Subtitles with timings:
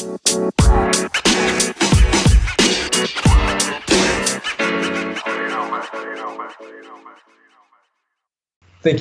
[0.00, 0.16] Thank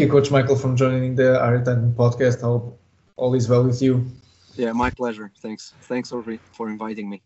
[0.02, 2.40] you, Coach Michael, for joining the Iron podcast.
[2.40, 2.78] I hope
[3.16, 4.06] all is well with you.
[4.56, 5.32] Yeah, my pleasure.
[5.38, 5.74] Thanks.
[5.84, 7.22] Thanks for, for inviting me.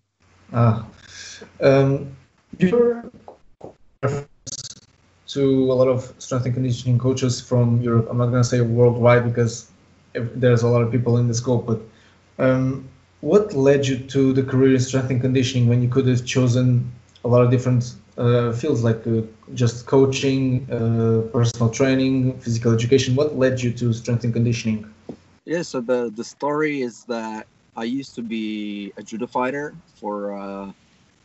[0.54, 0.86] Ah,
[1.60, 2.16] um,
[2.60, 3.10] you're
[5.30, 8.06] to a lot of strength and conditioning coaches from Europe.
[8.08, 9.72] I'm not going to say worldwide because
[10.14, 11.82] there's a lot of people in the scope, but
[12.38, 12.88] um,
[13.24, 16.92] what led you to the career in strength and conditioning when you could have chosen
[17.24, 19.22] a lot of different uh, fields like uh,
[19.54, 23.16] just coaching, uh, personal training, physical education?
[23.16, 24.94] What led you to strength and conditioning?
[25.46, 27.48] Yeah, so the the story is that
[27.78, 30.72] I used to be a judo fighter for uh,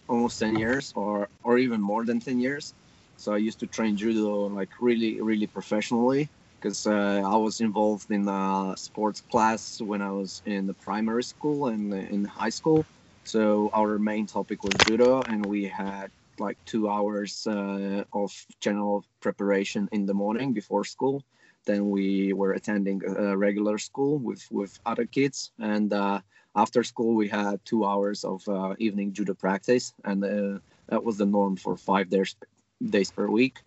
[0.08, 2.74] almost ten years, or or even more than ten years.
[3.16, 6.30] So I used to train judo like really, really professionally
[6.60, 11.22] because uh, I was involved in a sports class when I was in the primary
[11.24, 12.86] school and in high school.
[13.24, 19.04] So our main topic was judo, and we had like two hours uh, of general
[19.20, 21.24] preparation in the morning before school.
[21.66, 26.20] Then we were attending a regular school with with other kids, and uh,
[26.56, 31.18] after school we had two hours of uh, evening judo practice, and uh, that was
[31.18, 32.34] the norm for five days
[32.82, 33.58] days per week.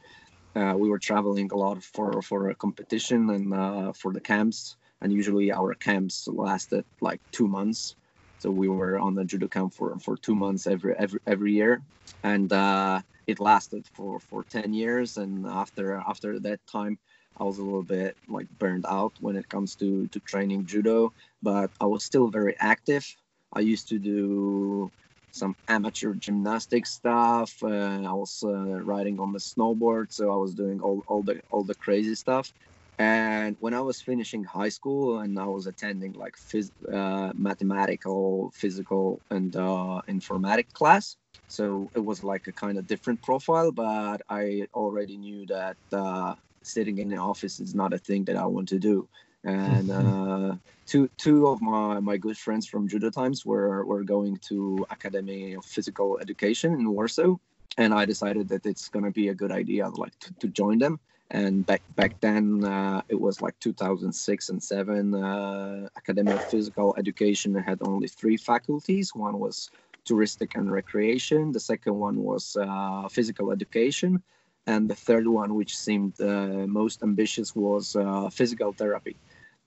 [0.55, 4.75] Uh, we were traveling a lot for for a competition and uh, for the camps,
[5.01, 7.95] and usually our camps lasted like two months.
[8.39, 11.81] So we were on the judo camp for, for two months every every every year,
[12.23, 15.17] and uh, it lasted for, for ten years.
[15.17, 16.99] And after after that time,
[17.37, 21.13] I was a little bit like burned out when it comes to to training judo,
[21.41, 23.05] but I was still very active.
[23.53, 24.91] I used to do
[25.31, 27.53] some amateur gymnastic stuff.
[27.63, 27.67] Uh,
[28.03, 28.49] I was uh,
[28.83, 32.53] riding on the snowboard, so I was doing all, all the all the crazy stuff.
[32.99, 38.51] And when I was finishing high school and I was attending like phys- uh, mathematical,
[38.55, 44.21] physical, and uh, informatic class, so it was like a kind of different profile, but
[44.29, 48.45] I already knew that uh, sitting in the office is not a thing that I
[48.45, 49.09] want to do.
[49.43, 54.37] And uh, two two of my, my good friends from judo times were, were going
[54.49, 57.37] to Academy of Physical Education in Warsaw,
[57.77, 60.99] and I decided that it's gonna be a good idea like to, to join them.
[61.31, 66.93] And back back then uh, it was like 2006 and 7 uh, academy of physical
[66.97, 69.15] education had only three faculties.
[69.15, 69.71] One was
[70.05, 71.53] touristic and recreation.
[71.53, 74.21] The second one was uh, physical education.
[74.67, 79.15] And the third one which seemed uh, most ambitious was uh, physical therapy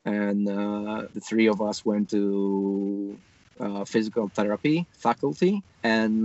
[0.04, 3.18] and uh, the three of us went to
[3.86, 6.24] physical therapy faculty and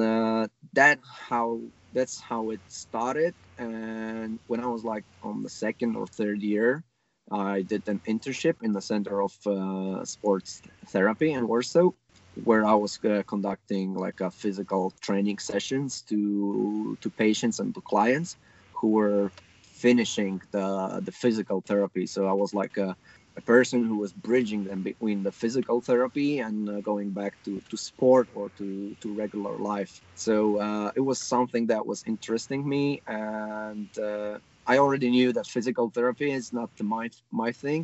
[0.74, 1.62] that how
[1.94, 6.84] that's how it started and when I was like on the second or third year,
[7.30, 11.90] I did an internship in the Center of uh, Sports Therapy in Warsaw,
[12.36, 17.82] where I was uh, conducting like a physical training sessions to to patients and to
[17.82, 18.38] clients
[18.72, 19.30] who were
[19.62, 22.08] finishing the the physical therapy.
[22.08, 22.96] So I was like a
[23.40, 27.52] a person who was bridging them between the physical therapy and uh, going back to,
[27.72, 28.68] to sport or to,
[29.02, 29.94] to regular life.
[30.28, 30.36] So
[30.68, 34.34] uh, it was something that was interesting me, and uh,
[34.72, 37.06] I already knew that physical therapy is not my
[37.44, 37.82] my thing,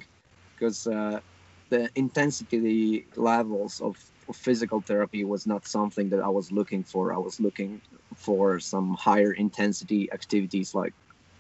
[0.53, 1.19] because uh,
[1.73, 3.95] the intensity levels of,
[4.29, 7.01] of physical therapy was not something that I was looking for.
[7.19, 7.71] I was looking
[8.25, 10.93] for some higher intensity activities like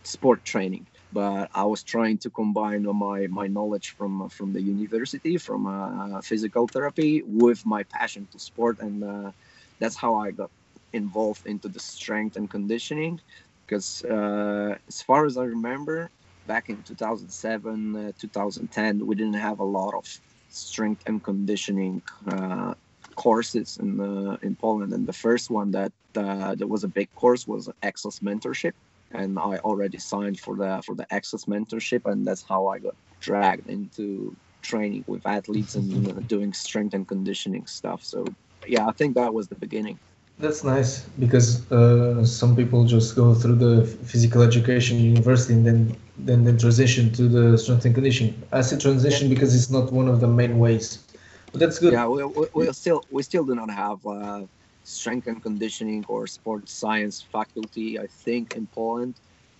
[0.03, 5.35] sport training but I was trying to combine my my knowledge from from the university
[5.47, 9.31] from uh, physical therapy with my passion to sport, and uh,
[9.79, 10.51] that's how I got
[10.91, 13.13] involved into the strength and conditioning.
[13.61, 16.11] Because uh, as far as I remember,
[16.45, 20.05] back in 2007, uh, 2010, we didn't have a lot of
[20.49, 22.73] strength and conditioning uh,
[23.15, 23.89] courses in
[24.47, 25.93] in Poland, and the first one that
[26.23, 28.75] uh, that was a big course was Exos Mentorship
[29.11, 32.95] and I already signed for the for the Exos mentorship, and that's how I got
[33.19, 38.03] dragged into training with athletes and doing strength and conditioning stuff.
[38.03, 38.25] So
[38.67, 39.99] yeah, I think that was the beginning.
[40.37, 45.95] That's nice because uh, some people just go through the physical education university and then
[46.17, 48.33] then then transition to the strength and conditioning.
[48.51, 50.99] I say transition because it's not one of the main ways,
[51.51, 51.93] but that's good.
[51.93, 54.05] Yeah, we, we, we still we still do not have.
[54.05, 54.41] Uh,
[54.85, 59.15] strength and conditioning or sports science faculty, I think, in Poland.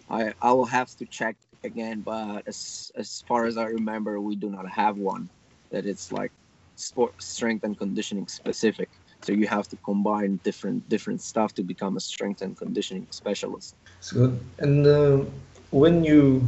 [0.09, 4.35] I, I will have to check again, but as, as far as I remember, we
[4.35, 5.29] do not have one
[5.71, 6.31] that it's like
[6.75, 8.89] sport strength and conditioning specific.
[9.21, 13.75] So you have to combine different different stuff to become a strength and conditioning specialist.
[14.13, 14.39] Good.
[14.59, 15.25] And uh,
[15.71, 16.47] when you,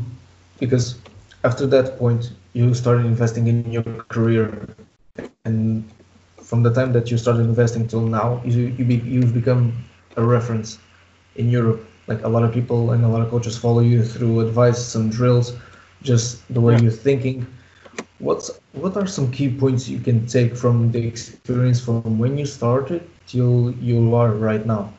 [0.60, 1.00] because
[1.44, 4.68] after that point, you started investing in your career,
[5.46, 5.84] and
[6.48, 9.74] from the time that you started investing till now, you, you be, you've become
[10.16, 10.80] a reference
[11.36, 11.86] in Europe.
[12.08, 15.10] Like a lot of people and a lot of coaches follow you through advice, some
[15.10, 15.52] drills,
[16.04, 16.84] just the way yeah.
[16.84, 17.46] you're thinking.
[18.20, 22.46] What's what are some key points you can take from the experience from when you
[22.46, 24.94] started till you are right now?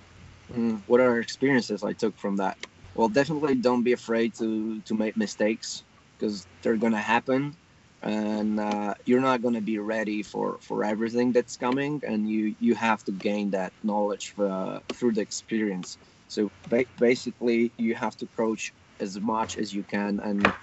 [0.52, 2.58] Mm, what are experiences I took from that?
[2.94, 7.56] Well, definitely don't be afraid to to make mistakes because they're gonna happen,
[8.02, 12.74] and uh, you're not gonna be ready for for everything that's coming, and you you
[12.74, 15.98] have to gain that knowledge uh, through the experience.
[16.28, 20.54] So ba- basically, you have to coach as much as you can and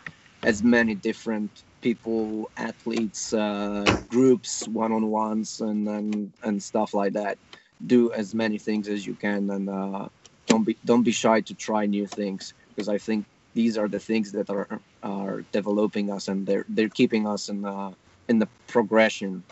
[0.44, 7.40] as many different people, athletes, uh, groups, one-on-ones, and, and and stuff like that.
[7.86, 10.10] Do as many things as you can, and uh,
[10.48, 14.00] don't be don't be shy to try new things because I think these are the
[14.00, 14.68] things that are
[15.02, 17.96] are developing us and they're they're keeping us in the
[18.28, 19.44] in the progression.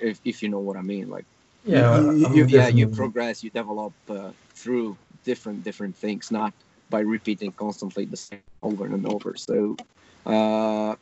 [0.00, 1.26] If if you know what I mean, like
[1.64, 6.52] yeah, you, you, yeah, you progress, you develop uh, through different different things, not
[6.90, 9.36] by repeating constantly the same over and over.
[9.36, 9.76] So
[10.26, 10.96] uh,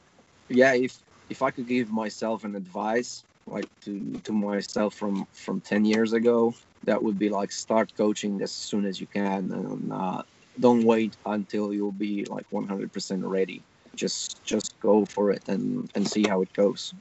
[0.49, 0.99] yeah, if
[1.31, 6.13] if I could give myself an advice, like to to myself from from 10 years
[6.13, 6.55] ago,
[6.85, 10.23] that would be like start coaching as soon as you can, and uh,
[10.59, 13.63] don't wait until you'll be like 100% ready.
[13.95, 16.95] Just just go for it and and see how it goes.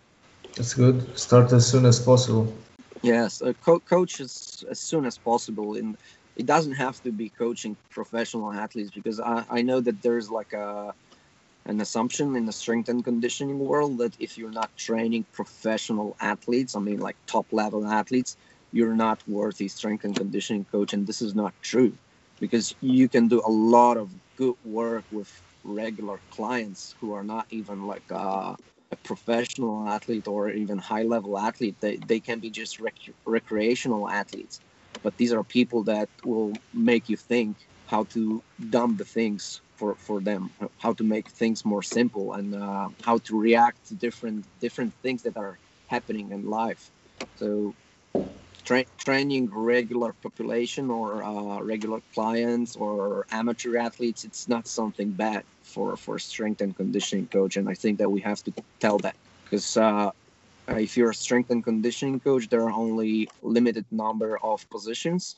[0.55, 1.17] That's good.
[1.17, 2.53] Start as soon as possible.
[3.01, 5.75] Yes, uh, co- coach as, as soon as possible.
[5.75, 5.95] In
[6.35, 10.53] it doesn't have to be coaching professional athletes because I, I know that there's like
[10.53, 10.93] a
[11.65, 16.75] an assumption in the strength and conditioning world that if you're not training professional athletes,
[16.75, 18.35] I mean like top level athletes,
[18.71, 20.93] you're not worthy strength and conditioning coach.
[20.93, 21.93] And this is not true
[22.41, 25.31] because you can do a lot of good work with
[25.63, 28.55] regular clients who are not even like a,
[28.91, 31.77] a professional athlete or even high level athlete.
[31.81, 34.59] They, they can be just rec- recreational athletes.
[35.03, 39.95] But these are people that will make you think how to dumb the things for
[39.95, 44.45] for them how to make things more simple and uh, how to react to different
[44.61, 46.91] different things that are happening in life
[47.35, 47.75] so
[48.65, 55.43] tra- training regular population or uh, regular clients or amateur athletes it's not something bad
[55.63, 59.15] for for strength and conditioning coach and i think that we have to tell that
[59.43, 60.11] because uh,
[60.69, 65.35] if you're a strength and conditioning coach there are only limited number of positions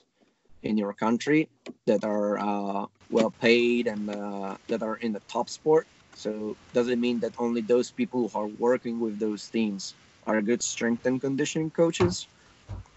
[0.63, 1.49] in your country
[1.85, 5.87] that are uh, well paid and uh, that are in the top sport.
[6.15, 9.93] So does it mean that only those people who are working with those teams
[10.25, 12.27] are good strength and conditioning coaches?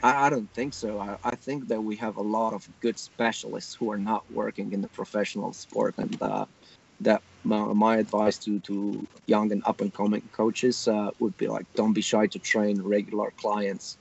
[0.02, 0.98] I, I don't think so.
[0.98, 4.72] I, I, think that we have a lot of good specialists who are not working
[4.72, 6.44] in the professional sport, and uh,
[7.00, 11.48] that my, my, advice to to young and up and coming coaches uh, would be
[11.48, 13.96] like, don't be shy to train regular clients,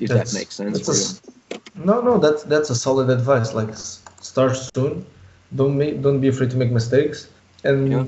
[0.00, 1.60] if that's, that makes sense for you.
[1.74, 3.54] No, no, that's that's a solid advice.
[3.54, 3.74] Like
[4.20, 5.04] start soon,
[5.54, 7.28] don't make don't be afraid to make mistakes,
[7.64, 8.06] and yeah.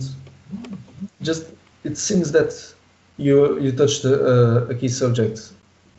[1.22, 1.46] just
[1.82, 2.74] it seems that
[3.16, 5.52] you you touched a, a key subject.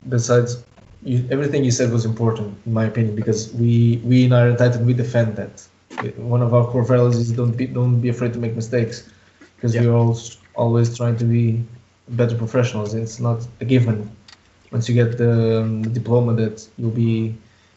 [0.07, 0.63] Besides,
[1.05, 4.85] you, everything you said was important in my opinion because we we in Iron Titan
[4.85, 5.65] we defend that.
[6.17, 9.07] One of our core values is don't be don't be afraid to make mistakes
[9.55, 9.81] because yeah.
[9.81, 10.17] we're all
[10.55, 11.63] always trying to be
[12.09, 12.93] better professionals.
[12.93, 14.09] It's not a given
[14.71, 17.35] once you get the, um, the diploma that you'll be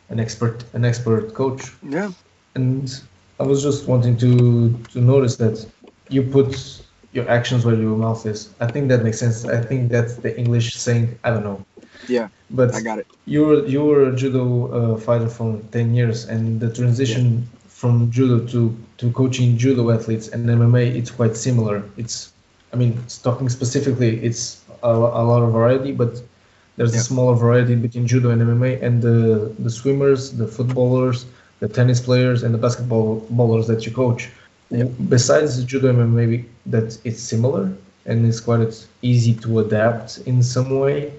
[0.08, 1.62] an expert an expert coach.
[1.82, 2.10] Yeah.
[2.54, 3.02] And
[3.38, 5.66] I was just wanting to to notice that
[6.08, 6.82] you put
[7.12, 8.50] your actions where your mouth is.
[8.60, 9.44] I think that makes sense.
[9.44, 11.18] I think that's the English saying.
[11.24, 11.64] I don't know.
[12.06, 12.28] Yeah.
[12.50, 13.06] But I got it.
[13.26, 17.58] You were you were a judo uh, fighter for ten years, and the transition yeah.
[17.68, 21.82] from judo to to coaching judo athletes and MMA it's quite similar.
[21.96, 22.32] It's
[22.72, 26.22] I mean, talking specifically, it's a, a lot of variety, but
[26.76, 27.00] there's yeah.
[27.00, 31.26] a smaller variety between judo and MMA, and the the swimmers, the footballers,
[31.60, 34.30] the tennis players, and the basketball ballers that you coach.
[34.70, 34.84] Yeah.
[35.08, 37.72] Besides judo and MMA, that it's similar
[38.08, 41.12] and it's quite easy to adapt in some way.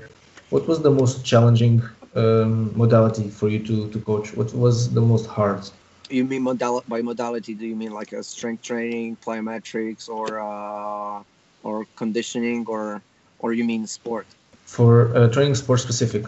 [0.49, 1.81] What was the most challenging
[2.15, 4.33] um, modality for you to, to coach?
[4.35, 5.61] What was the most hard?
[6.09, 7.53] You mean modal- by modality?
[7.53, 11.23] Do you mean like a strength training, plyometrics, or uh,
[11.63, 13.01] or conditioning, or
[13.39, 14.25] or you mean sport?
[14.69, 16.25] for uh, training sport specific.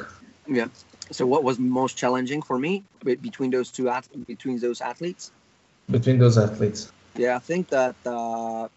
[0.47, 0.67] Yeah.
[1.11, 3.91] So what was most challenging for me between those two
[4.27, 5.31] between those athletes?
[5.89, 6.91] Between those athletes.
[7.15, 8.67] Yeah, I think that uh,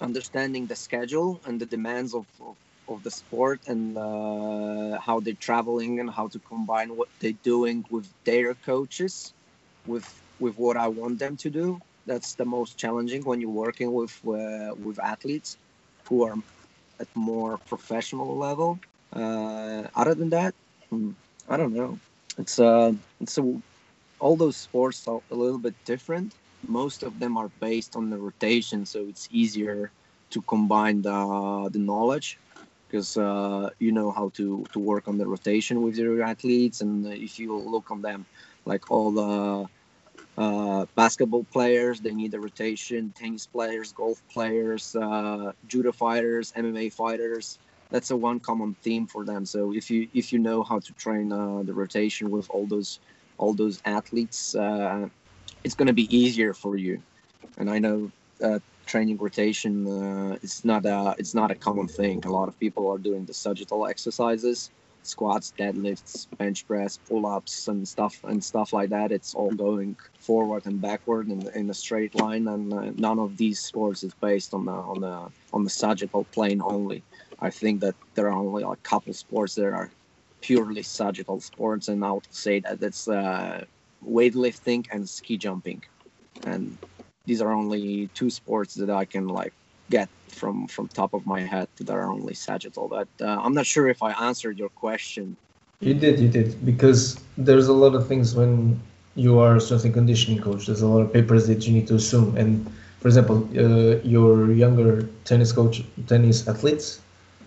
[0.00, 2.56] understanding the schedule and the demands of, of,
[2.88, 7.84] of the sport and uh, how they're traveling and how to combine what they're doing
[7.90, 9.34] with their coaches,
[9.86, 10.06] with
[10.38, 11.78] with what I want them to do.
[12.06, 15.56] That's the most challenging when you're working with uh, with athletes
[16.08, 16.36] who are
[17.00, 18.78] at more professional level
[19.12, 20.54] uh, other than that,
[20.90, 21.12] Hmm.
[21.48, 21.98] I don't know.
[22.38, 23.62] It's uh, it's a,
[24.20, 26.34] all those sports are a little bit different.
[26.66, 29.90] Most of them are based on the rotation, so it's easier
[30.30, 32.38] to combine the the knowledge
[32.94, 37.06] because uh, you know how to to work on the rotation with your athletes, and
[37.06, 38.26] if you look on them,
[38.64, 39.68] like all the
[40.38, 43.12] uh, basketball players, they need a rotation.
[43.16, 47.58] Tennis players, golf players, uh, judo fighters, MMA fighters.
[47.90, 49.44] That's a one common theme for them.
[49.46, 53.00] So if you if you know how to train uh, the rotation with all those
[53.38, 55.08] all those athletes, uh,
[55.64, 57.02] it's going to be easier for you.
[57.58, 58.10] And I know
[58.86, 62.24] training rotation uh, is not a it's not a common thing.
[62.24, 64.70] A lot of people are doing the sagittal exercises
[65.06, 69.12] squats, deadlifts, bench press, pull-ups, and stuff and stuff like that.
[69.12, 73.36] It's all going forward and backward in, in a straight line, and uh, none of
[73.36, 77.02] these sports is based on the on the on the sagittal plane only.
[77.40, 79.90] I think that there are only a couple sports that are
[80.40, 83.64] purely sagittal sports, and I would say that it's uh,
[84.06, 85.82] weightlifting and ski jumping,
[86.46, 86.76] and
[87.26, 89.52] these are only two sports that I can like
[89.90, 92.88] get from from top of my head that are only sagittal.
[92.88, 95.36] But uh, I'm not sure if I answered your question.
[95.80, 98.80] You did, you did, because there's a lot of things when
[99.16, 100.66] you are a strength and conditioning coach.
[100.66, 102.36] There's a lot of papers that you need to assume.
[102.36, 107.00] And for example, uh, your younger tennis coach, tennis athletes,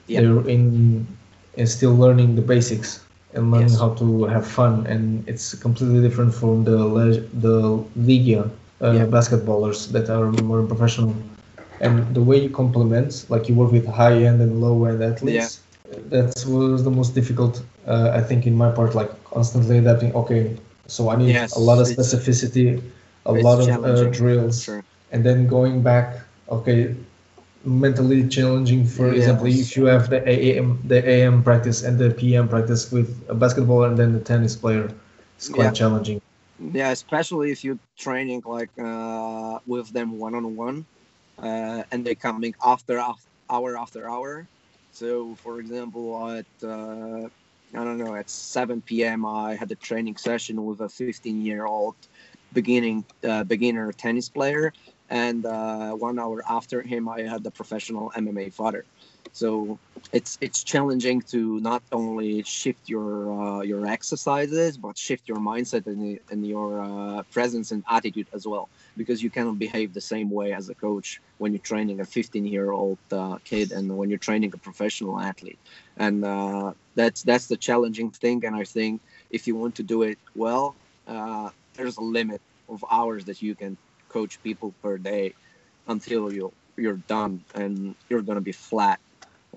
[0.08, 0.24] yep.
[0.24, 1.08] they're in,
[1.56, 3.04] in still learning the basics
[3.34, 3.80] and learning yes.
[3.80, 4.86] how to have fun.
[4.86, 6.78] And it's completely different from the
[7.34, 9.10] the Liga uh, yep.
[9.10, 11.14] basketballers that are more professional
[11.80, 15.62] and the way you complement, like you work with high end and low end athletes,
[15.90, 16.00] yeah.
[16.10, 20.14] that was the most difficult, uh, I think, in my part, like constantly adapting.
[20.16, 20.58] Okay,
[20.88, 22.82] so I need yes, a lot of specificity,
[23.26, 24.84] a lot of uh, drills, sure.
[25.12, 26.20] and then going back.
[26.50, 26.96] Okay,
[27.66, 28.86] mentally challenging.
[28.86, 29.18] For yes.
[29.18, 33.36] example, if you have the AM, the AM practice and the PM practice with a
[33.36, 34.90] basketball and then the tennis player,
[35.36, 35.72] it's quite yeah.
[35.72, 36.22] challenging.
[36.60, 40.88] Yeah, especially if you're training like uh, with them one on one
[41.42, 44.50] uh, and they're coming after, after hour after hour.
[44.92, 47.30] So, for example, at uh,
[47.76, 49.26] I don't know at 7 p.m.
[49.26, 51.96] I had a training session with a 15-year-old
[52.54, 54.74] beginning uh, beginner tennis player,
[55.10, 58.86] and uh, one hour after him, I had the professional MMA fighter.
[59.34, 59.80] So
[60.14, 65.86] it's it's challenging to not only shift your uh, your exercises, but shift your mindset
[65.88, 70.30] and, and your uh, presence and attitude as well, because you cannot behave the same
[70.30, 74.10] way as a coach when you're training a 15 year old uh, kid and when
[74.10, 75.60] you're training a professional athlete,
[75.98, 78.46] and uh, that's that's the challenging thing.
[78.46, 80.76] And I think if you want to do it well,
[81.08, 83.78] uh, there's a limit of hours that you can
[84.10, 85.34] coach people per day
[85.88, 89.00] until you you're done and you're gonna be flat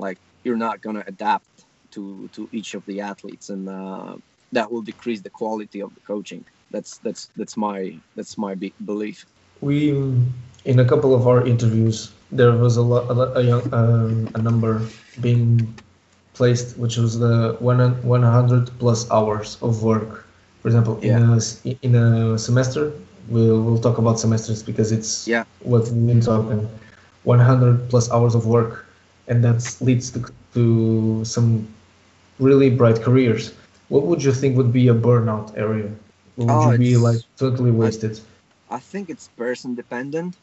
[0.00, 1.46] like you're not going to adapt
[1.92, 4.16] to to each of the athletes and uh,
[4.52, 6.44] that will decrease the quality of the coaching.
[6.70, 8.54] That's that's that's my that's my
[8.84, 9.26] belief.
[9.60, 9.90] We
[10.64, 14.42] in a couple of our interviews there was a lot a, a, young, um, a
[14.42, 14.82] number
[15.20, 15.74] being
[16.34, 20.26] placed which was the 100 plus hours of work.
[20.62, 21.16] For example yeah.
[21.16, 21.40] in a
[21.86, 22.92] in a semester
[23.28, 25.44] we'll, we'll talk about semesters because it's yeah.
[25.60, 26.68] what we've been talking
[27.24, 28.86] 100 plus hours of work
[29.30, 31.66] and that leads to, to some
[32.38, 33.54] really bright careers.
[33.88, 35.90] What would you think would be a burnout area?
[36.36, 38.20] would oh, you be like totally wasted?
[38.70, 40.36] I, I, think it's person dependent,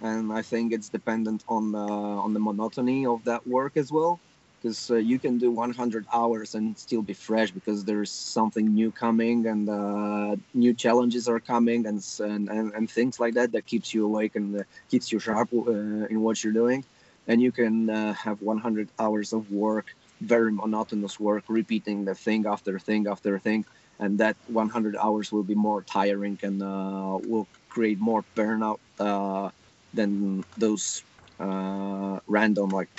[0.00, 1.78] and I think it's dependent on the
[2.24, 4.20] on the monotony of that work as well.
[4.62, 8.90] Because uh, you can do 100 hours and still be fresh because there's something new
[8.90, 13.66] coming and uh, new challenges are coming and, and, and, and, things like that that
[13.66, 15.70] keeps you awake and uh, keeps you sharp uh,
[16.08, 16.82] in what you're doing
[17.26, 19.86] and you can uh, have 100 hours of work
[20.20, 23.64] very monotonous work repeating the thing after thing after thing.
[23.98, 29.50] And that 100 hours will be more tiring and uh, will create more burnout uh,
[29.92, 31.04] than those
[31.38, 32.90] uh, random like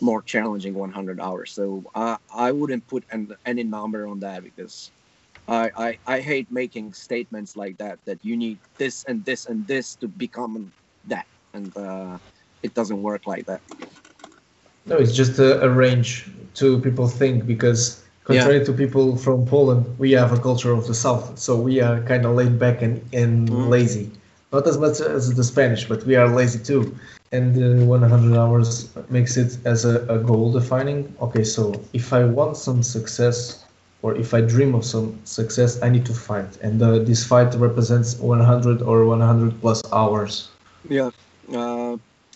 [0.00, 1.52] more challenging 100 hours.
[1.52, 4.92] So i wouldn't put an, any number on that because
[5.48, 9.66] I, I, I hate making statements like that that you need this and this and
[9.66, 10.72] this to become
[11.04, 11.26] that.
[11.54, 12.18] And uh,
[12.66, 13.60] it doesn't work like that.
[14.86, 16.28] No, it's just a, a range
[16.60, 17.80] to people think because
[18.24, 18.68] contrary yeah.
[18.68, 22.22] to people from Poland, we have a culture of the South, so we are kind
[22.26, 23.68] of laid back and, and mm.
[23.68, 24.10] lazy.
[24.52, 26.82] Not as much as the Spanish, but we are lazy too.
[27.32, 31.00] And uh, 100 hours makes it as a, a goal defining.
[31.20, 33.64] Okay, so if I want some success,
[34.02, 37.54] or if I dream of some success, I need to fight, and uh, this fight
[37.54, 40.48] represents 100 or 100 plus hours.
[40.88, 41.10] Yeah,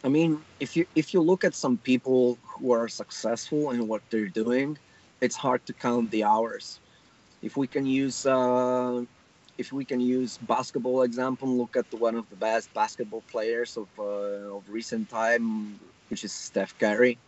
[0.05, 4.03] I mean, if you if you look at some people who are successful in what
[4.11, 4.79] they're doing,
[5.21, 6.81] it's hard to count the hours
[7.43, 9.03] if we can use uh,
[9.59, 13.89] if we can use basketball example, look at one of the best basketball players of
[13.99, 15.79] uh, of recent time,
[16.09, 17.19] which is Steph Curry.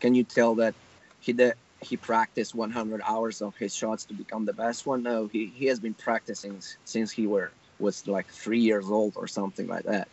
[0.00, 0.74] Can you tell that
[1.20, 1.34] he
[1.80, 5.02] he practiced 100 hours of his shots to become the best one?
[5.02, 9.28] No, he, he has been practicing since he were was like three years old or
[9.28, 10.08] something like that.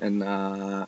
[0.00, 0.86] And uh,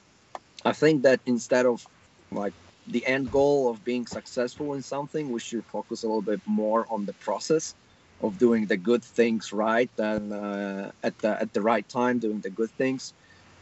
[0.66, 1.86] I think that instead of
[2.32, 2.52] like
[2.88, 6.86] the end goal of being successful in something, we should focus a little bit more
[6.90, 7.74] on the process
[8.20, 12.40] of doing the good things right and uh, at the at the right time, doing
[12.40, 13.14] the good things,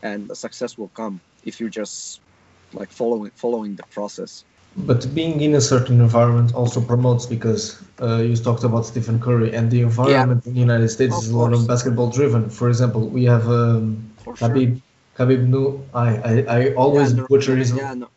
[0.02, 2.20] and the success will come if you just
[2.72, 4.44] like following following the process.
[4.76, 7.62] But being in a certain environment also promotes because
[8.00, 10.48] uh, you talked about Stephen Curry and the environment yeah.
[10.48, 12.50] in the United States of is a lot of basketball driven.
[12.50, 14.80] For example, we have um, Khabib.
[15.16, 15.82] Khabib Nu.
[15.94, 17.72] I, I I always yeah, butcher his.
[17.72, 18.08] Yeah, no,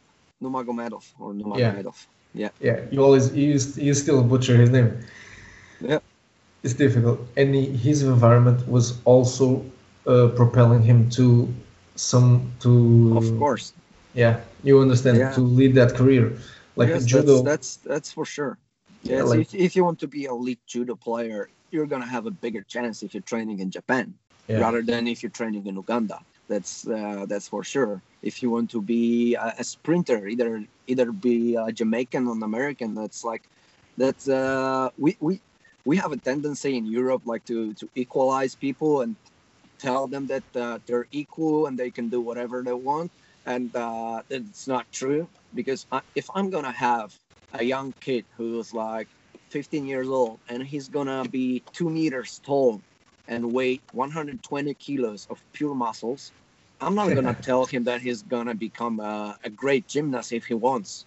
[0.41, 1.95] Nurmagomedov or Nurmagomedov.
[2.33, 2.49] Yeah.
[2.59, 2.77] yeah.
[2.77, 2.85] Yeah.
[2.91, 4.91] You always you you still butcher his name.
[5.81, 5.99] Yeah.
[6.63, 9.63] It's difficult, and he, his environment was also
[10.07, 11.53] uh, propelling him to
[11.95, 13.17] some to.
[13.17, 13.73] Of course
[14.17, 15.31] yeah you understand yeah.
[15.31, 16.35] to lead that career
[16.75, 18.57] like yes, judo that's, that's, that's for sure
[19.03, 22.11] yes, yeah, like, if, if you want to be a elite judo player you're gonna
[22.17, 24.13] have a bigger chance if you're training in japan
[24.47, 24.59] yeah.
[24.59, 28.01] rather than if you're training in uganda that's uh, that's for sure.
[28.21, 32.43] If you want to be a, a, sprinter either either be a jamaican or an
[32.43, 33.43] american that's like
[33.97, 35.39] that's uh, we, we
[35.85, 39.15] we have a tendency in europe like to to equalize people and
[39.79, 43.11] tell them that uh, they're equal and they can do whatever they want.
[43.45, 47.13] And uh, it's not true because I, if I'm gonna have
[47.53, 49.07] a young kid who's like
[49.49, 52.81] 15 years old and he's gonna be two meters tall
[53.27, 56.33] and weigh 120 kilos of pure muscles,
[56.79, 60.53] I'm not gonna tell him that he's gonna become a, a great gymnast if he
[60.55, 61.05] wants,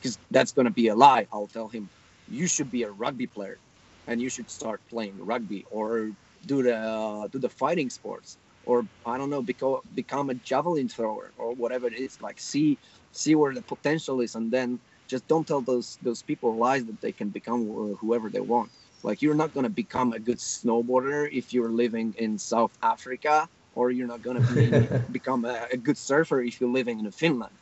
[0.00, 1.26] because that's gonna be a lie.
[1.32, 1.90] I'll tell him
[2.26, 3.60] you should be a rugby player
[4.06, 6.12] and you should start playing rugby or
[6.46, 10.88] do the uh, do the fighting sports or I don't know, become become a javelin
[10.88, 12.18] thrower or whatever it is.
[12.20, 12.78] Like see
[13.12, 17.00] see where the potential is, and then just don't tell those those people lies that
[17.00, 17.66] they can become
[18.00, 18.72] whoever they want.
[19.04, 23.90] Like you're not gonna become a good snowboarder if you're living in South Africa, or
[23.90, 27.52] you're not gonna be, become a, a, good surfer if you're living in Finland.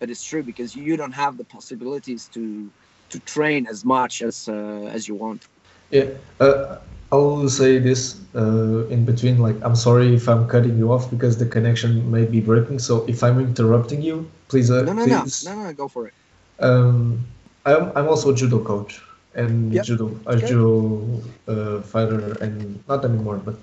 [0.00, 2.70] But it's true because you don't have the possibilities to
[3.10, 5.46] to train as much as uh, as you want.
[5.90, 6.08] Yeah.
[6.40, 6.78] Uh,
[7.12, 9.38] I'll say this uh, in between.
[9.38, 12.78] Like, I'm sorry if I'm cutting you off because the connection may be breaking.
[12.78, 14.70] So if I'm interrupting you, please.
[14.70, 15.44] Uh, no, no, please.
[15.44, 16.14] no, no, no, go for it.
[16.60, 17.26] Um,
[17.64, 19.00] I'm I'm also a judo coach
[19.34, 19.84] and yep.
[19.84, 23.36] judo a judo uh, fighter and not anymore.
[23.36, 23.56] But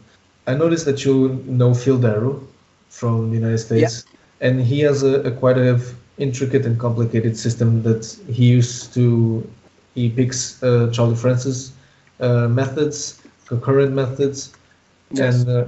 [0.47, 2.47] I noticed that you know Phil Daru
[2.89, 4.47] from the United States, yeah.
[4.47, 5.81] and he has a, a quite a
[6.17, 9.47] intricate and complicated system that he used to.
[9.95, 11.71] He picks uh, Charlie Francis
[12.19, 14.53] uh, methods concurrent methods,
[15.11, 15.41] yes.
[15.41, 15.65] and uh,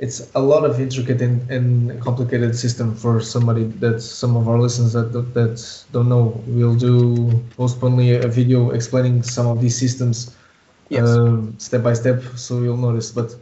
[0.00, 4.58] it's a lot of intricate and, and, complicated system for somebody that some of our
[4.58, 5.56] listeners that that
[5.92, 6.42] don't know.
[6.46, 10.34] We'll do postponely a video explaining some of these systems
[10.88, 11.06] yes.
[11.06, 13.12] um, step by step, so you'll notice.
[13.12, 13.36] But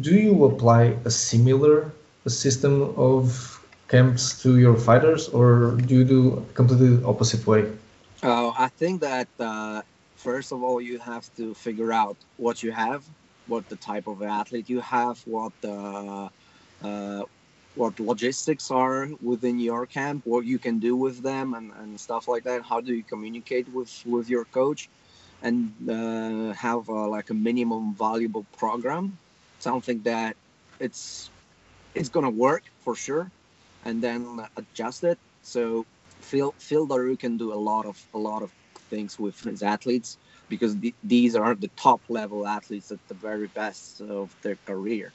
[0.00, 1.92] do you apply a similar
[2.26, 3.24] system of
[3.86, 7.70] camps to your fighters, or do you do completely opposite way?
[8.22, 9.82] Uh, I think that uh,
[10.16, 13.04] first of all, you have to figure out what you have
[13.46, 16.30] what the type of athlete you have, what the
[16.82, 17.22] uh,
[17.74, 22.28] what logistics are within your camp, what you can do with them, and, and stuff
[22.28, 22.62] like that.
[22.62, 24.88] How do you communicate with with your coach,
[25.42, 29.18] and uh, have uh, like a minimum valuable program,
[29.58, 30.36] something that
[30.78, 31.30] it's
[31.94, 33.30] it's gonna work for sure,
[33.84, 35.18] and then adjust it.
[35.42, 35.86] So
[36.20, 38.50] Phil Phil Daru can do a lot of a lot of
[38.90, 40.18] things with his athletes
[40.50, 45.14] because th- these are the top level athletes at the very best of their career.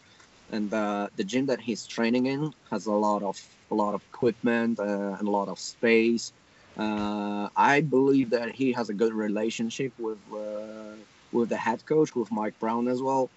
[0.51, 3.37] And uh, the gym that he's training in has a lot of
[3.71, 6.33] a lot of equipment uh, and a lot of space.
[6.77, 10.95] Uh, I believe that he has a good relationship with uh,
[11.33, 13.31] with the head coach with Mike Brown as well.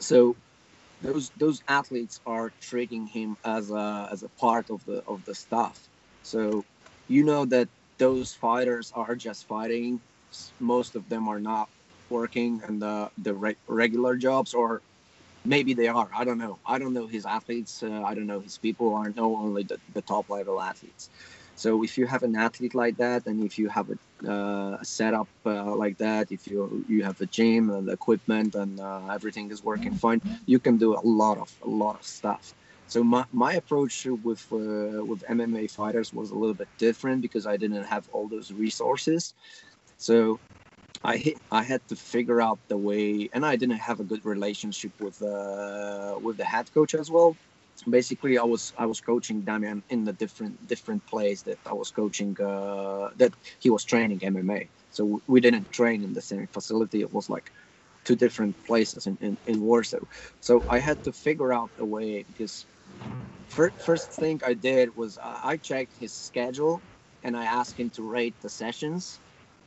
[0.00, 0.36] So
[1.02, 5.34] those those athletes are treating him as a as a part of the of the
[5.34, 5.78] staff.
[6.22, 6.64] So
[7.08, 10.00] you know that those fighters are just fighting
[10.60, 11.68] most of them are not
[12.10, 14.82] working in the the re- regular jobs or
[15.44, 16.08] maybe they are.
[16.14, 16.58] I don't know.
[16.66, 17.82] I don't know his athletes.
[17.82, 18.94] Uh, i don't know his people.
[18.94, 21.10] I know only the, the top level athletes.
[21.56, 23.98] So if you have an athlete like that and if you have a,
[24.32, 28.80] uh, setup uh, like that if you you have the gym and the equipment and
[28.80, 32.54] uh, everything is working fine you can do a lot of a lot of stuff.
[32.86, 33.94] So my, my approach
[34.28, 38.26] with uh, with mma fighters was a little bit different because i didn't have all
[38.34, 39.22] those resources
[39.96, 40.40] so
[41.04, 44.92] I I had to figure out the way, and I didn't have a good relationship
[45.00, 47.38] with uh, with the head coach as well.
[47.90, 51.90] Basically, I was I was coaching Damian in a different different place that I was
[51.90, 54.70] coaching uh, that he was training MMA.
[54.90, 57.00] So we didn't train in the same facility.
[57.00, 57.50] It was like
[58.04, 60.00] two different places in, in, in Warsaw.
[60.40, 62.66] So I had to figure out a way because
[63.48, 66.84] first, first thing I did was I checked his schedule
[67.22, 69.20] and I asked him to rate the sessions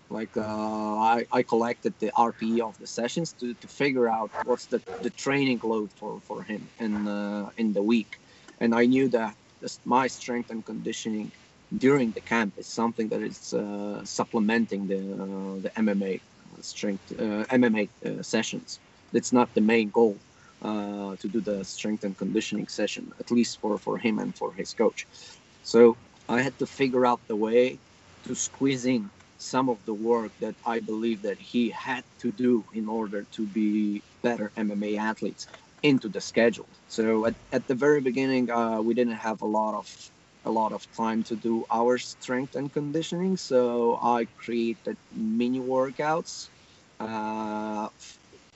[0.10, 4.68] like uh, I, I collected the RPE of the sessions to, to figure out what's
[4.68, 8.20] the, the training load for, for him in uh, in the week,
[8.60, 9.36] and I knew that
[9.86, 11.32] my strength and conditioning
[11.78, 16.22] during the camp is something that is uh, supplementing the uh, the MMA
[16.62, 18.80] strength uh, MMA uh, sessions.
[19.14, 20.18] It's not the main goal
[20.62, 24.74] to do the strength and conditioning session, at least for for him and for his
[24.74, 25.06] coach.
[25.64, 25.98] So
[26.30, 27.80] I had to figure out the way
[28.24, 32.66] to squeeze in some of the work that I believe that he had to do
[32.74, 35.48] in order to be better MMA athletes
[35.84, 36.70] into the schedule.
[36.88, 39.88] So at, at the very beginning, uh, we didn't have a lot of
[40.46, 43.36] a lot of time to do our strength and conditioning.
[43.38, 46.50] So I created mini workouts.
[47.00, 47.90] Uh,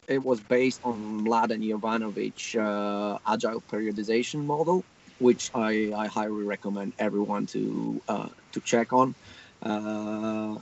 [0.07, 4.85] it was based on Mladen Jovanovic uh, agile periodization model,
[5.17, 9.15] which I, I highly recommend everyone to uh, to check on.
[9.61, 10.55] Uh,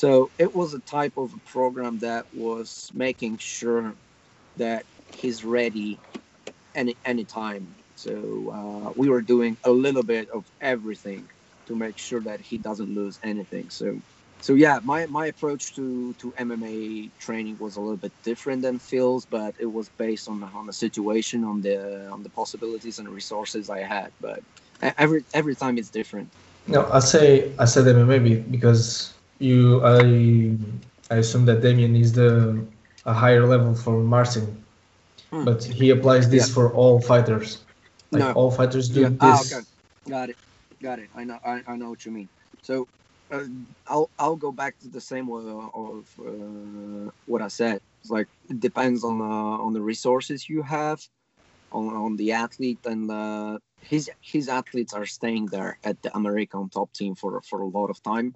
[0.00, 3.94] so it was a type of a program that was making sure
[4.56, 6.00] that he's ready
[6.74, 7.76] any any time.
[7.96, 8.14] So
[8.58, 11.28] uh, we were doing a little bit of everything
[11.66, 13.68] to make sure that he doesn't lose anything.
[13.68, 14.00] So
[14.40, 18.78] so yeah, my, my approach to, to MMA training was a little bit different than
[18.78, 22.98] Phil's, but it was based on the, on the situation, on the on the possibilities
[22.98, 24.12] and resources I had.
[24.18, 24.40] But
[24.96, 26.30] every every time it's different.
[26.68, 30.56] No, I say I said MMA because you I
[31.12, 32.64] I assume that Damian is the
[33.06, 34.62] a higher level for Marcin,
[35.30, 35.44] hmm.
[35.44, 36.54] but he applies this yeah.
[36.54, 37.64] for all fighters.
[38.12, 38.32] Like no.
[38.32, 39.10] all fighters do yeah.
[39.20, 39.52] Ah, this.
[39.52, 39.66] Ah, okay.
[40.08, 40.36] Got it.
[40.82, 41.08] Got it.
[41.16, 41.38] I know.
[41.44, 42.28] I, I know what you mean.
[42.62, 42.86] So
[43.32, 43.44] uh,
[43.88, 45.42] I'll I'll go back to the same way
[45.74, 47.80] of uh, what I said.
[48.02, 51.00] It's like it depends on uh, on the resources you have,
[51.72, 56.68] on on the athlete, and uh, his his athletes are staying there at the American
[56.68, 58.34] top team for for a lot of time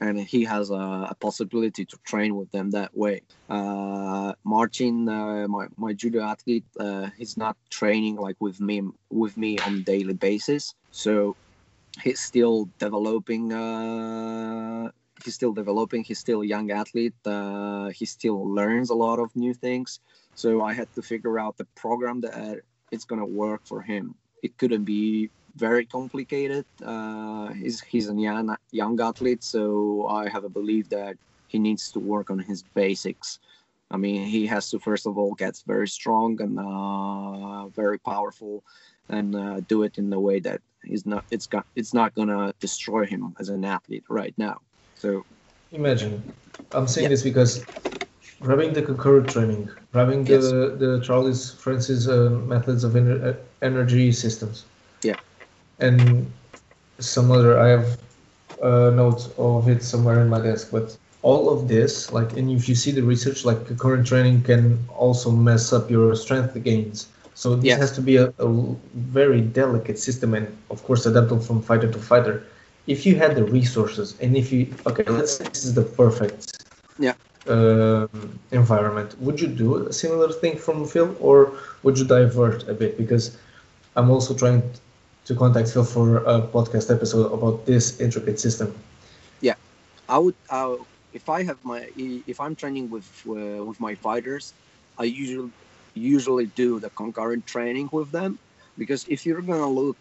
[0.00, 3.22] and he has a, a, possibility to train with them that way.
[3.48, 9.36] Uh, Marcin, uh, my, my judo athlete, uh, he's not training like with me with
[9.36, 11.36] me on daily basis, so
[12.02, 13.52] he's still developing.
[13.52, 14.90] Uh,
[15.24, 16.02] he's still developing.
[16.04, 17.14] He's still a young athlete.
[17.24, 20.00] Uh, he still learns a lot of new things.
[20.34, 24.14] So I had to figure out the program that it's gonna work for him.
[24.42, 26.64] It couldn't be very complicated.
[26.82, 31.90] Uh, he's he's a young young athlete, so I have a belief that he needs
[31.92, 33.38] to work on his basics.
[33.90, 38.64] I mean, he has to first of all get very strong and uh, very powerful,
[39.08, 42.52] and uh, do it in a way that is not it's got it's not gonna
[42.60, 44.60] destroy him as an athlete right now.
[44.94, 45.24] So
[45.70, 46.22] imagine,
[46.72, 47.08] I'm saying yeah.
[47.10, 47.66] this because
[48.40, 50.50] grabbing the concurrent training, grabbing the yes.
[50.80, 54.64] the Charles Francis uh, methods of ener- uh, energy systems.
[55.78, 56.30] And
[56.98, 57.98] some other I have
[58.62, 60.70] a note of it somewhere in my desk.
[60.70, 64.78] But all of this, like, and if you see the research, like current training can
[64.94, 67.08] also mess up your strength gains.
[67.34, 71.62] So this has to be a, a, very delicate system, and of course adaptable from
[71.62, 72.44] fighter to fighter.
[72.86, 76.64] If you had the resources, and if you okay, let's say this is the perfect
[76.98, 77.14] yeah
[77.48, 78.06] uh,
[78.52, 82.96] environment, would you do a similar thing from Phil, or would you divert a bit?
[82.96, 83.36] Because
[83.96, 84.62] I'm also trying
[85.24, 88.74] to contact Phil for a podcast episode about this intricate system.
[89.40, 89.54] Yeah,
[90.08, 90.34] I would.
[91.12, 94.54] If I have my, if I'm training with uh, with my fighters,
[94.98, 95.50] I usually
[95.94, 98.38] usually do the concurrent training with them
[98.76, 99.98] because if you're gonna look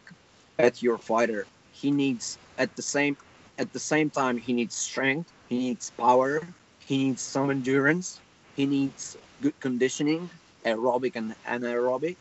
[0.60, 3.18] at your fighter, he needs at the same
[3.58, 6.42] at the same time he needs strength, he needs power,
[6.86, 8.22] he needs some endurance,
[8.56, 10.30] he needs good conditioning,
[10.66, 12.18] aerobic and anaerobic.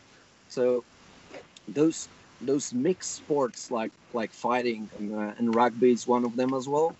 [0.47, 0.83] So
[1.67, 2.07] those
[2.45, 6.67] those mixed sports like like fighting and, uh, and rugby is one of them as
[6.67, 6.95] well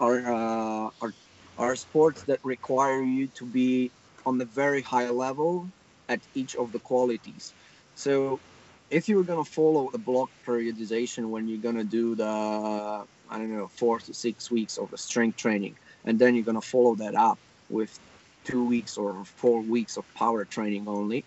[0.00, 1.14] are, uh, are
[1.58, 3.90] are sports that require you to be
[4.26, 5.68] on the very high level
[6.08, 7.54] at each of the qualities.
[7.94, 8.40] So
[8.90, 13.38] if you're going to follow a block periodization when you're going to do the i
[13.38, 16.66] don't know four to six weeks of the strength training and then you're going to
[16.66, 17.98] follow that up with
[18.44, 21.24] two weeks or four weeks of power training only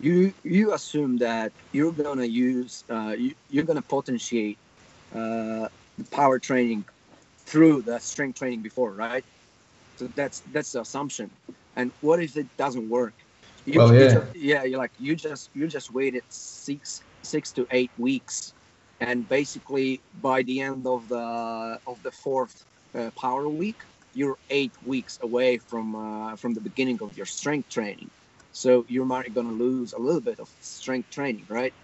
[0.00, 4.58] you you assume that you're gonna use uh, you, you're gonna potentiate
[5.14, 6.86] uh, the power training
[7.46, 9.24] through the strength training before, right?
[9.96, 11.30] So that's that's the assumption.
[11.76, 13.14] And what if it doesn't work?
[13.66, 14.26] You, Well, you yeah.
[14.34, 14.64] yeah.
[14.64, 18.54] You're like you just you just waited six six to eight weeks,
[19.00, 22.64] and basically by the end of the of the fourth
[22.98, 23.80] uh, power week,
[24.14, 28.10] you're eight weeks away from uh, from the beginning of your strength training.
[28.52, 31.74] So you might gonna lose a little bit of strength training, right?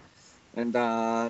[0.53, 1.29] And uh,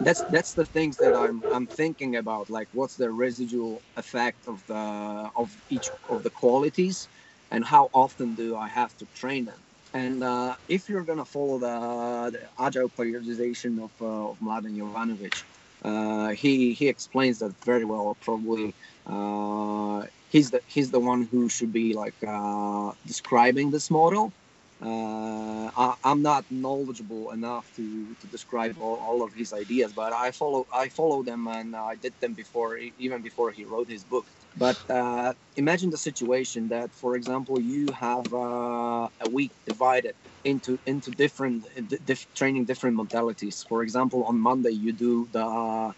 [0.00, 2.50] that's that's the things that I'm I'm thinking about.
[2.50, 7.08] Like, what's the residual effect of the of each of the qualities,
[7.50, 9.64] and how often do I have to train them?
[9.94, 15.36] And uh, if you're gonna follow the, the agile periodization of uh, of Mladen Jovanovic,
[15.82, 18.16] uh, he he explains that very well.
[18.20, 18.74] Probably
[19.06, 24.34] uh, he's the he's the one who should be like uh, describing this model.
[24.80, 30.12] Uh, I, I'm not knowledgeable enough to, to describe all, all of his ideas, but
[30.12, 34.04] I follow I follow them and I did them before even before he wrote his
[34.04, 34.28] book.
[34.56, 40.78] But uh, imagine the situation that, for example, you have uh, a week divided into
[40.86, 43.66] into different di- dif- training different modalities.
[43.66, 45.94] For example, on Monday you do the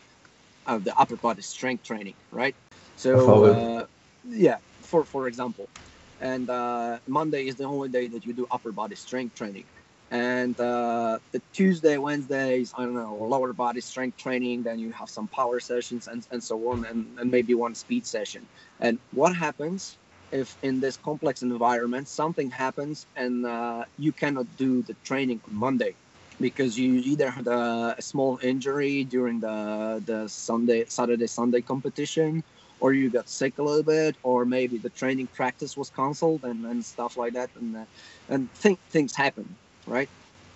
[0.66, 2.56] uh, the upper body strength training, right?
[2.96, 3.86] So uh,
[4.24, 5.70] yeah, for for example,
[6.20, 9.66] and uh, Monday is the only day that you do upper body strength training.
[10.10, 14.62] And uh, the Tuesday, Wednesdays, I don't know, lower body strength training.
[14.64, 18.06] Then you have some power sessions and, and so on, and, and maybe one speed
[18.06, 18.48] session.
[18.80, 19.98] And what happens
[20.32, 25.54] if in this complex environment something happens and uh, you cannot do the training on
[25.54, 25.96] Monday
[26.40, 32.44] because you either had a, a small injury during the the Sunday, Saturday, Sunday competition,
[32.80, 36.64] or you got sick a little bit, or maybe the training practice was cancelled and,
[36.64, 37.84] and stuff like that, and uh,
[38.28, 38.48] and
[38.90, 40.08] things happen, right?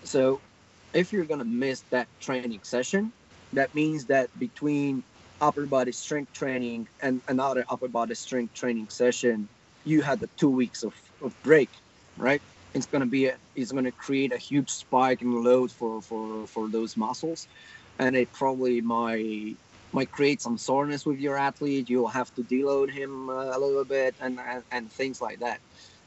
[0.03, 0.41] So
[0.93, 3.13] if you're gonna miss that training session,
[3.53, 5.03] that means that between
[5.41, 9.49] upper body strength training and another upper body strength training session,
[9.83, 11.69] you had the two weeks of, of break,
[12.17, 12.41] right?
[12.73, 16.69] It's gonna be a, it's gonna create a huge spike in load for for for
[16.69, 17.47] those muscles,
[17.99, 19.57] and it probably might
[19.93, 21.89] might create some soreness with your athlete.
[21.89, 25.59] You'll have to deload him uh, a little bit and, and and things like that.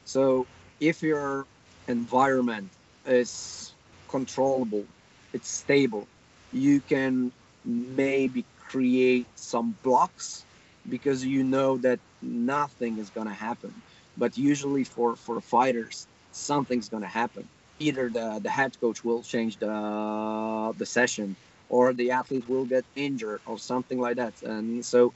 [0.05, 0.47] So
[0.79, 1.45] if your
[1.87, 2.69] environment
[3.05, 3.73] is
[4.09, 4.85] controllable,
[5.33, 6.07] it's stable,
[6.53, 7.31] you can
[7.65, 10.45] maybe create some blocks
[10.89, 13.73] because you know that nothing is going to happen.
[14.17, 17.47] But usually for, for fighters, something's going to happen.
[17.79, 21.35] Either the, the head coach will change the, the session
[21.69, 24.41] or the athlete will get injured or something like that.
[24.43, 25.13] And so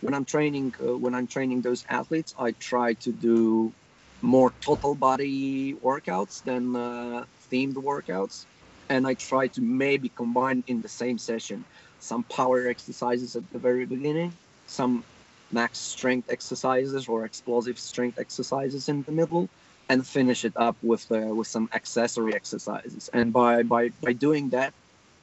[0.00, 3.72] when I'm training, uh, when I'm training those athletes, I try to do
[4.20, 8.44] more total body workouts than uh, themed workouts.
[8.88, 11.64] And I try to maybe combine in the same session
[12.00, 14.32] some power exercises at the very beginning,
[14.66, 15.04] some
[15.52, 19.48] max strength exercises or explosive strength exercises in the middle,
[19.88, 23.08] and finish it up with uh, with some accessory exercises.
[23.12, 24.74] And by by by doing that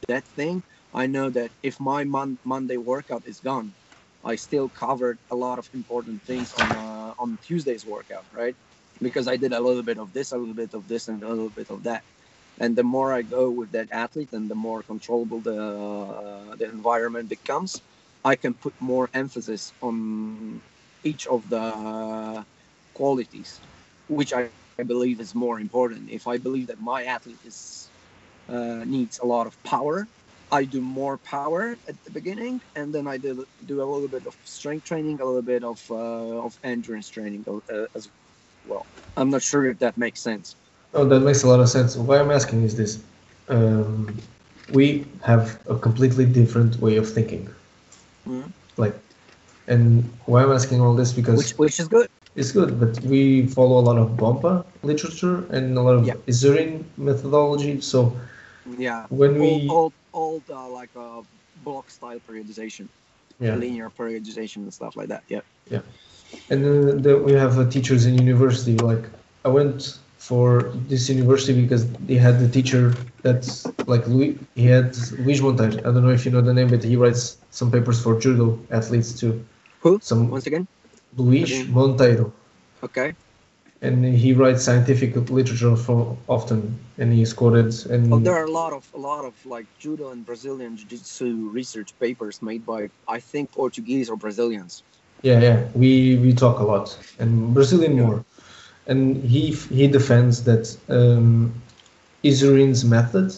[0.07, 3.75] that thing, I know that if my mon- Monday workout is gone,
[4.23, 8.55] I still covered a lot of important things on uh, on Tuesday's workout, right?
[9.01, 11.29] Because I did a little bit of this, a little bit of this, and a
[11.29, 12.03] little bit of that.
[12.59, 16.65] And the more I go with that athlete, and the more controllable the uh, the
[16.69, 17.81] environment becomes,
[18.23, 20.61] I can put more emphasis on
[21.03, 22.45] each of the
[22.93, 23.61] qualities,
[24.07, 26.09] which I, I believe is more important.
[26.09, 27.88] If I believe that my athlete is
[28.49, 30.07] uh, needs a lot of power,
[30.51, 34.25] I do more power at the beginning, and then I do, do a little bit
[34.25, 38.09] of strength training, a little bit of uh, of endurance training uh, as
[38.65, 38.87] well.
[39.17, 40.55] I'm not sure if that makes sense.
[40.93, 41.95] Oh, that makes a lot of sense.
[41.95, 43.03] Why I'm asking is this:
[43.47, 44.19] um,
[44.71, 47.47] we have a completely different way of thinking.
[48.27, 48.51] Mhm.
[48.77, 48.95] Like,
[49.67, 52.07] and why I'm asking all this because Which which is good.
[52.35, 56.15] it's good, but we follow a lot of Bompa literature and a lot of Yeah.
[56.27, 57.81] Issurin methodology.
[57.81, 58.13] So
[58.77, 59.05] Yeah.
[59.09, 61.21] when we, old old, old uh, like a
[61.63, 62.87] block style periodization,
[63.39, 65.23] yeah, linear periodization and stuff like that.
[65.27, 65.41] Yeah.
[65.69, 65.81] Yeah.
[66.49, 68.75] And then the, we have uh, teachers in university.
[68.77, 69.03] Like
[69.45, 74.37] I went for this university because they had the teacher that's like Louis.
[74.55, 75.79] He had Luis Monteiro.
[75.79, 78.59] I don't know if you know the name, but he writes some papers for judo
[78.69, 79.45] athletes too.
[79.81, 79.99] Who?
[80.01, 80.67] Some Once again.
[81.17, 81.63] Luis.
[81.67, 82.31] Monteiro,
[82.83, 83.13] Okay.
[83.81, 87.73] And he writes scientific literature for often, and he's quoted.
[87.89, 91.49] And Well, there are a lot of a lot of like judo and Brazilian jiu-jitsu
[91.51, 94.83] research papers made by I think Portuguese or Brazilians.
[95.21, 96.87] Yeah, yeah, we we talk a lot,
[97.19, 98.03] and Brazilian Yeah.
[98.05, 98.25] more,
[98.87, 101.51] and he he defends that um,
[102.23, 103.33] Issurin's method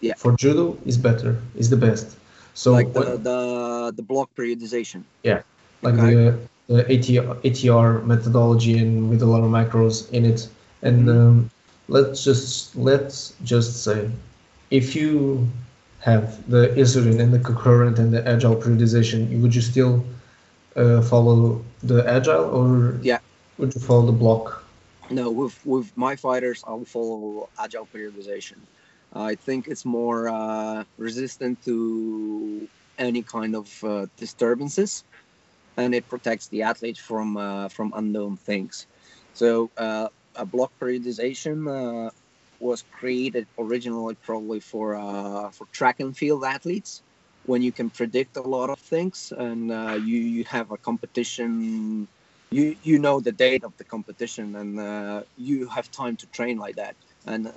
[0.00, 0.14] Yeah.
[0.16, 2.06] for judo is better, is the best.
[2.54, 3.38] So like the, what- the
[3.96, 5.02] the block periodization.
[5.22, 5.40] Yeah
[5.82, 6.14] like okay.
[6.14, 10.48] the the ATR, ATR methodology and with a lot of macros in it.
[10.82, 11.50] And um,
[11.88, 14.10] let's just let's just say
[14.70, 15.48] if you
[16.00, 20.04] have the incident and the concurrent and the agile periodization, would you still
[20.76, 23.18] uh, follow the agile or Yeah.
[23.58, 24.62] would you follow the block?
[25.10, 28.58] No, with with my fighters, I'll follow agile periodization.
[29.12, 35.04] I think it's more uh, resistant to any kind of uh, disturbances,
[35.76, 38.86] and it protects the athlete from uh, from unknown things.
[39.34, 42.10] So uh, a block periodization uh,
[42.60, 47.02] was created originally probably for uh, for track and field athletes
[47.46, 52.06] when you can predict a lot of things and uh, you you have a competition
[52.50, 56.56] you you know the date of the competition and uh, you have time to train
[56.58, 56.94] like that
[57.26, 57.48] and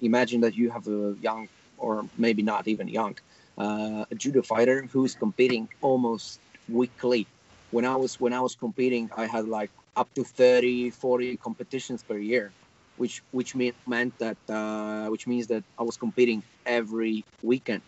[0.00, 3.16] imagine that you have a young or maybe not even young
[3.58, 7.26] a judo fighter who's competing almost weekly
[7.70, 12.02] when i was when i was competing i had like up to 30 40 competitions
[12.02, 12.52] per year
[12.96, 17.82] which which mean, meant that uh, which means that i was competing every weekend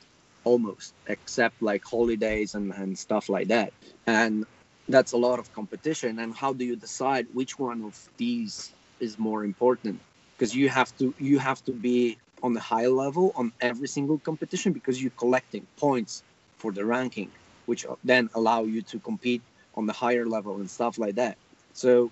[0.44, 3.70] almost except like holidays and, and stuff like that.
[4.06, 4.46] And
[4.88, 6.18] that's a lot of competition.
[6.18, 10.00] And how do you decide which one of these is more important?
[10.32, 14.18] Because you have to you have to be on the high level on every single
[14.18, 16.22] competition because you're collecting points
[16.60, 17.30] for the ranking
[17.66, 19.42] which then allow you to compete
[19.78, 21.36] on the higher level and stuff like that
[21.72, 22.10] so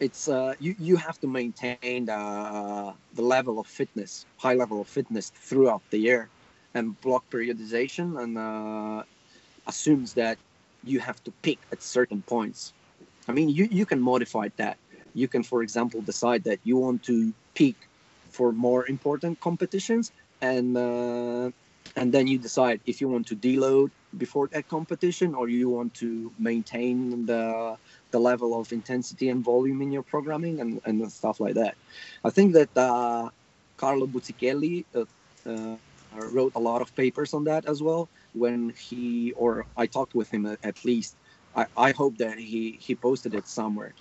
[0.00, 4.88] it's uh, you you have to maintain the, the level of fitness high level of
[4.98, 6.28] fitness throughout the year
[6.74, 9.02] and block periodization and uh,
[9.66, 10.38] assumes that
[10.84, 12.72] you have to pick at certain points.
[13.28, 14.78] I mean, you, you can modify that.
[15.14, 17.76] You can, for example, decide that you want to peak
[18.30, 21.50] for more important competitions, and uh,
[21.98, 25.94] and then you decide if you want to deload before that competition or you want
[25.94, 27.76] to maintain the
[28.12, 31.76] the level of intensity and volume in your programming and, and stuff like that.
[32.24, 33.30] I think that uh,
[33.78, 35.06] Carlo Buzzichelli uh,
[35.50, 35.76] uh,
[36.32, 40.30] wrote a lot of papers on that as well when he or I talked with
[40.32, 41.16] him at, at least.
[41.56, 43.94] I, I hope that he he posted it somewhere.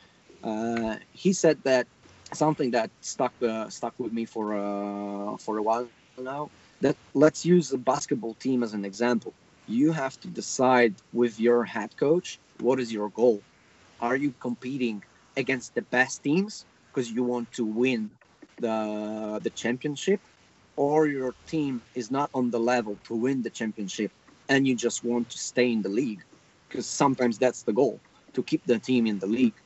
[0.43, 1.87] Uh, he said that
[2.33, 6.51] something that stuck uh, stuck with me for uh, for a while now.
[6.81, 9.35] That let's use the basketball team as an example.
[9.67, 13.43] You have to decide with your head coach what is your goal.
[13.99, 15.03] Are you competing
[15.35, 18.11] against the best teams because you want to win
[18.59, 20.21] the the championship,
[20.75, 24.11] or your team is not on the level to win the championship
[24.49, 26.23] and you just want to stay in the league
[26.69, 28.01] because sometimes that's the goal
[28.33, 29.57] to keep the team in the league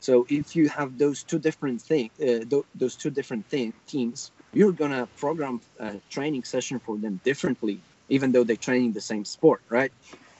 [0.00, 4.32] so if you have those two different things uh, th- those two different thing- teams
[4.52, 9.24] you're gonna program a training session for them differently even though they're training the same
[9.24, 9.92] sport right?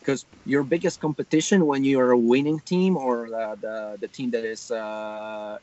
[0.03, 4.45] Because your biggest competition when you're a winning team or the, the, the team that
[4.45, 5.59] is uh,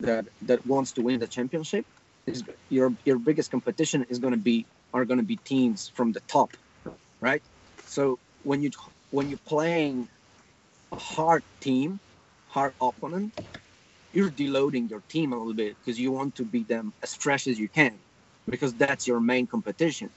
[0.00, 1.86] that that wants to win the championship
[2.26, 6.20] is your your biggest competition is going to be are to be teams from the
[6.28, 6.52] top
[7.20, 7.42] right?
[7.84, 8.70] So when you
[9.10, 10.08] when you're playing
[10.92, 12.00] a hard team
[12.46, 13.34] hard opponent
[14.12, 17.46] you're deloading your team a little bit because you want to beat them as fresh
[17.46, 17.94] as you can
[18.48, 20.10] because that's your main competition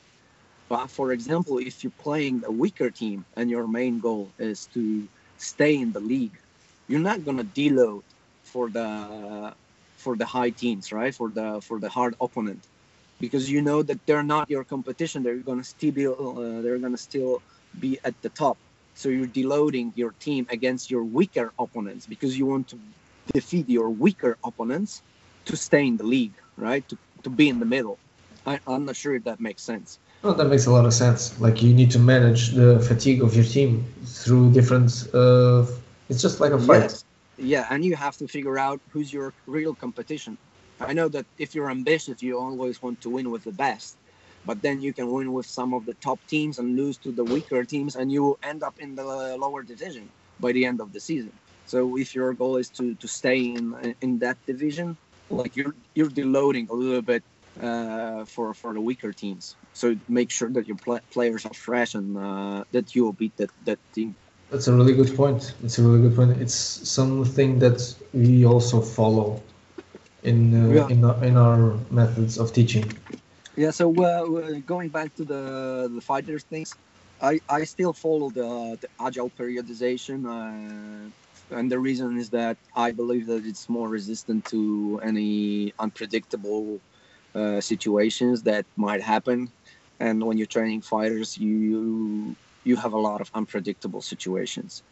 [0.70, 5.08] but for example if you're playing a weaker team and your main goal is to
[5.38, 6.38] stay in the league
[6.88, 8.04] you're not going to deload
[8.44, 9.54] for the
[9.98, 11.14] for the high teams, right?
[11.14, 12.62] For the for the hard opponent,
[13.20, 15.24] because you know that they're not your competition.
[15.24, 17.42] They're gonna still be uh, they're gonna still
[17.80, 18.58] be at the top.
[18.96, 22.78] So you're deloading your team against your weaker opponents because you want to
[23.34, 25.02] defeat your weaker opponents
[25.46, 26.88] to stay in the league, right?
[26.90, 28.00] To to be in the middle.
[28.46, 30.00] I, I'm not sure if that makes sense.
[30.24, 31.40] Well, that makes a lot of sense.
[31.40, 35.08] Like you need to manage the fatigue of your team through different.
[35.14, 35.66] Uh,
[36.10, 36.82] it's just like a fight.
[36.82, 37.04] Yes.
[37.38, 40.38] Yeah, and you have to figure out who's your real competition.
[40.80, 43.98] I know that if you're ambitious, you always want to win with the best,
[44.46, 47.24] but then you can win with some of the top teams and lose to the
[47.24, 49.04] weaker teams, and you end up in the
[49.38, 51.32] lower division by the end of the season.
[51.72, 54.88] So if your goal is to, to stay in in that division,
[55.30, 57.24] like you're you're deloading a little bit
[57.68, 59.56] uh, for for the weaker teams.
[59.74, 59.86] So
[60.20, 63.52] make sure that your pl- players are fresh and uh, that you will beat that
[63.68, 64.10] that team.
[64.52, 65.42] That's a really good point.
[65.64, 66.32] It's a really good point.
[66.44, 66.60] It's
[67.00, 67.80] something that
[68.14, 69.28] we also follow
[70.24, 70.88] in uh, Yeah.
[70.94, 72.86] in, our, in our methods of teaching.
[73.56, 73.72] Yeah.
[73.72, 75.44] So uh, going back to the
[75.96, 76.70] the fighters things,
[77.22, 78.50] I I still follow the
[78.84, 81.10] the agile periodization, uh,
[81.52, 86.80] and the reason is that I believe that it's more resistant to any unpredictable
[87.36, 89.52] uh, situations that might happen.
[90.00, 94.84] And when you're training fighters, you you have a lot of unpredictable situations.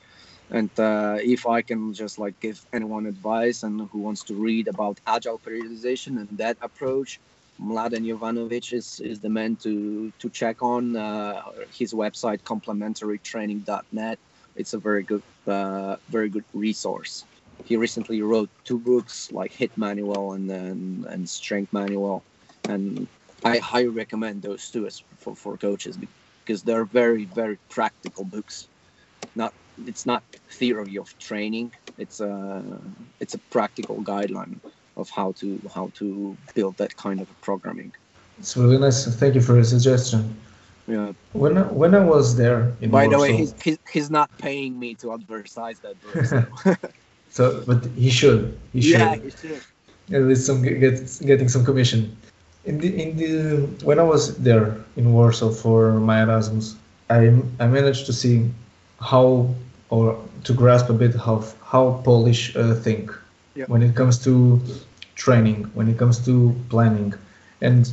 [0.50, 4.68] And uh, if I can just like give anyone advice and who wants to read
[4.68, 7.20] about agile periodization and that approach,
[7.62, 10.96] Mladen Jovanovic is, is the man to to check on.
[10.96, 11.42] Uh,
[11.72, 14.20] his website complementarytraining.net.
[14.56, 17.26] It's a very good uh, very good resource.
[17.66, 22.24] He recently wrote two books like HIIT Manual and and, and Strength Manual,
[22.68, 23.08] and
[23.44, 25.98] I highly recommend those two as for, for coaches
[26.46, 28.68] because they're very very practical books.
[29.36, 29.54] Not
[29.86, 31.72] it's not theory of training.
[31.98, 32.64] It's a
[33.20, 34.60] it's a practical guideline
[34.98, 37.92] of how to how to build that kind of programming.
[38.40, 39.06] It's really nice.
[39.06, 40.36] Thank you for your suggestion.
[40.90, 41.14] Yeah.
[41.34, 44.30] When I, when I was there in By Warsaw, the way, he's, he's he's not
[44.40, 46.26] paying me to advertise that book.
[46.26, 46.76] So.
[47.30, 49.62] so but he should he should yeah, he should.
[50.12, 52.18] at least some get, getting some commission.
[52.66, 53.32] In the in the
[53.86, 56.76] when I was there in Warsaw for my Erasmus,
[57.10, 57.20] I
[57.60, 58.50] I managed to see
[59.00, 59.54] how
[59.92, 63.14] or to grasp a bit how how Polish uh, think
[63.56, 63.66] Yeah.
[63.68, 64.60] when it comes to
[65.16, 67.14] training, when it comes to planning,
[67.62, 67.92] and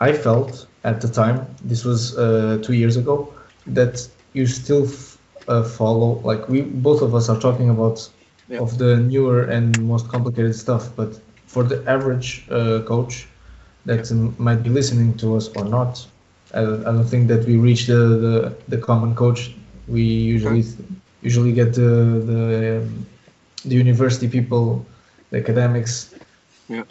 [0.00, 3.34] I felt at the time this was uh, two years ago
[3.66, 5.18] that you still f-
[5.48, 7.98] uh, follow like we both of us are talking about
[8.48, 8.62] Yeah.
[8.64, 11.10] of the newer and most complicated stuff, but
[11.46, 13.28] for the average uh, coach
[13.84, 16.06] that um, might be listening to us or not,
[16.54, 19.56] I, don't- I don't think that we reach the, the, the common coach.
[19.86, 20.64] We usually
[21.20, 21.90] usually get the
[22.30, 23.06] the, um,
[23.64, 24.88] the university people,
[25.30, 26.14] the academics.
[26.68, 26.84] Yeah.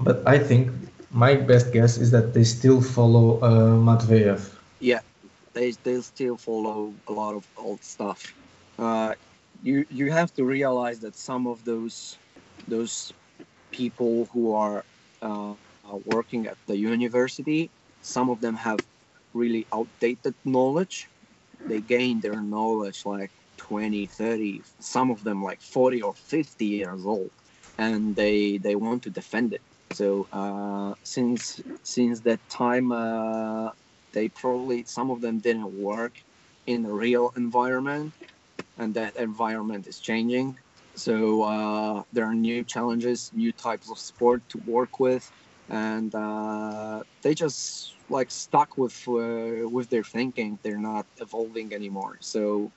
[0.00, 0.70] But I think
[1.10, 4.56] my best guess is that they still follow uh, Matveyev.
[4.80, 5.00] Yeah,
[5.54, 8.34] they they still follow a lot of old stuff.
[8.78, 9.14] Uh,
[9.62, 12.18] you you have to realize that some of those
[12.68, 13.12] those
[13.72, 14.84] people who are
[15.22, 15.54] uh,
[15.84, 18.80] are working at the university, some of them have
[19.32, 21.08] really outdated knowledge.
[21.66, 27.04] They gain their knowledge like 20, 30, some of them like 40 or 50 years
[27.06, 27.30] old,
[27.78, 29.62] and they they want to defend it.
[29.98, 31.42] So uh, since
[31.82, 33.70] since that time, uh,
[34.14, 36.14] they probably some of them didn't work
[36.66, 38.12] in a real environment,
[38.78, 40.48] and that environment is changing.
[40.94, 45.24] So uh, there are new challenges, new types of sport to work with,
[45.68, 50.50] and uh, they just like stuck with uh, with their thinking.
[50.62, 52.14] They're not evolving anymore.
[52.20, 52.72] So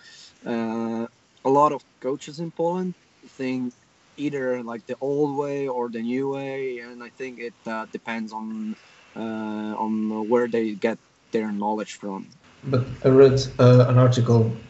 [0.45, 1.05] uh,
[1.45, 2.93] a lot of coaches in Poland
[3.39, 3.73] think
[4.19, 8.33] either like the old way or the new way, and I think it uh, depends
[8.33, 8.75] on
[9.15, 10.99] uh, on where they get
[11.31, 12.31] their knowledge from.
[12.63, 14.61] But I read uh, an article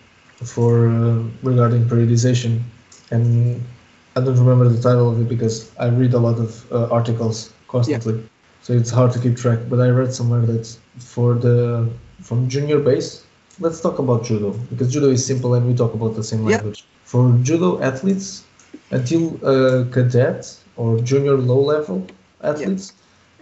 [0.44, 2.64] for uh, regarding periodization,
[3.12, 3.68] and
[4.16, 7.54] I don't remember the title of it because I read a lot of uh, articles
[7.68, 8.24] constantly,
[8.62, 9.60] so it's hard to keep track.
[9.70, 10.68] But I read somewhere that
[11.00, 11.94] for the
[12.24, 13.28] from junior base,
[13.60, 16.62] let's talk about judo because judo is simple and we talk about the same Yeah.
[16.62, 16.88] language.
[17.06, 18.49] For judo athletes,
[18.92, 22.06] until uh, cadet or junior low level
[22.42, 22.94] athletes,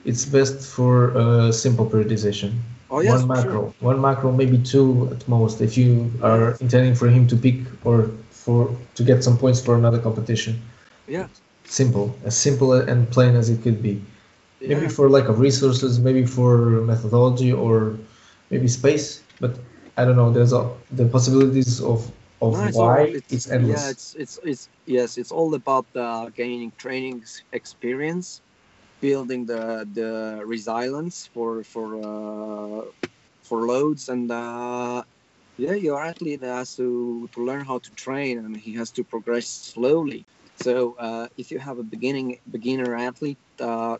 [0.06, 2.52] it's best for uh, simple periodization
[2.90, 3.74] Oh yes, one macro, sure.
[3.80, 8.10] one macro, maybe two at most, if you are intending for him to pick or
[8.32, 10.60] for to get some points for another competition.
[11.08, 11.28] Yeah.
[11.66, 14.02] Simple, as simple and plain as it could be.
[14.62, 14.88] Maybe Yeah.
[14.90, 17.98] for lack of resources, maybe for methodology or
[18.50, 19.52] maybe space, but
[19.98, 20.32] I don't know.
[20.32, 22.10] There's a, the possibilities of
[22.42, 23.70] of No, it's all- why it's- it's, endless.
[23.84, 27.24] Yeah, it's it's it's yes, it's all about uh, gaining training
[27.54, 28.42] experience,
[29.02, 32.82] building the the resilience for for uh,
[33.44, 35.04] for loads, and uh,
[35.58, 39.48] yeah, your athlete has to to learn how to train, and he has to progress
[39.48, 40.26] slowly.
[40.56, 43.98] So uh, if you have a beginning beginner athlete, uh,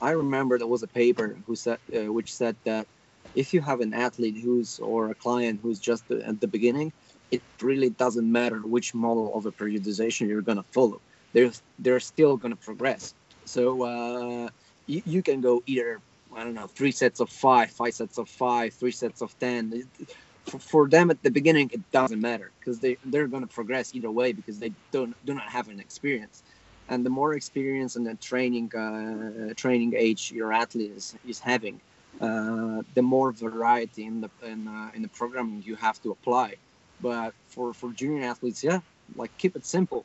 [0.00, 2.86] I remember there was a paper who said uh, which said that
[3.34, 6.92] if you have an athlete who's or a client who's just at the beginning
[7.30, 11.00] it really doesn't matter which model of a periodization you're going to follow.
[11.32, 13.14] They're, they're still going to progress.
[13.44, 14.48] So uh,
[14.86, 16.00] you, you can go either,
[16.34, 19.72] I don't know, three sets of five, five sets of five, three sets of 10.
[20.00, 20.16] It-
[20.46, 23.86] For, for them at the beginning, it doesn't matter because they, they're going to progress
[23.96, 26.36] either way because they don't do not have an experience.
[26.88, 31.76] And the more experience and the training uh, training age your athlete is, is having,
[32.20, 36.50] uh, the more variety in the in, uh, in the programming you have to apply
[37.00, 38.80] but for for junior athletes yeah
[39.14, 40.04] like keep it simple.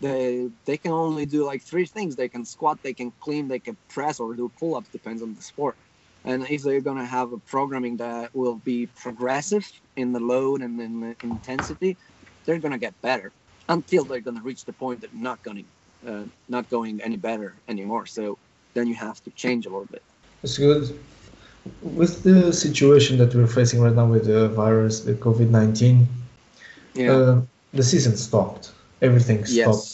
[0.00, 2.16] They they can only do like three things.
[2.16, 5.42] They can squat they can clean they can press or do pull-ups depends on the
[5.42, 5.76] sport.
[6.24, 9.66] And if they're going to have a programming that will be progressive
[9.96, 11.96] in the load and in the intensity
[12.44, 13.32] they're going to get better
[13.68, 15.64] until they're going to reach the point that not going
[16.06, 18.06] uh, not going any better anymore.
[18.06, 18.38] So
[18.74, 20.02] then you have to change a little bit.
[20.42, 20.96] It's good.
[21.82, 26.06] With the situation that we're facing right now with the virus, the COVID 19,
[26.96, 27.40] yeah Uh,
[27.72, 28.72] the season stopped.
[29.02, 29.86] Everything stopped.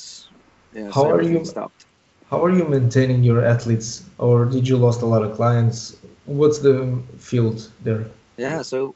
[0.74, 0.94] Yes.
[0.94, 1.86] How are you- Stopped.
[2.30, 3.88] How are you maintaining your athletes,
[4.18, 5.78] or did you lost a lot of clients?
[6.24, 6.74] What's the
[7.18, 8.06] field there?
[8.38, 8.94] Yeah, so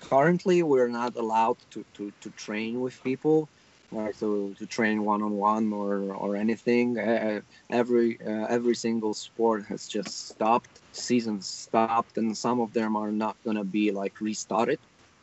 [0.00, 3.48] currently we're not allowed to, to, to train with people,
[3.92, 6.98] like to, to train one on one or or anything.
[6.98, 7.40] Uh,
[7.70, 10.80] every uh, every single sport has just stopped.
[10.92, 14.78] Seasons stopped, and some of them are not gonna be like restarted.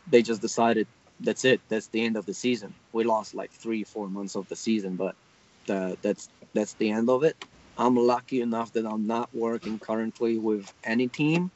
[0.05, 0.87] They just decided
[1.19, 1.61] that's it.
[1.69, 2.73] That's the end of the season.
[2.93, 5.15] We lost like three four months of the season, but
[5.69, 7.35] uh, that's that's the end of it.
[7.77, 11.51] I'm lucky enough that I'm not working currently with any team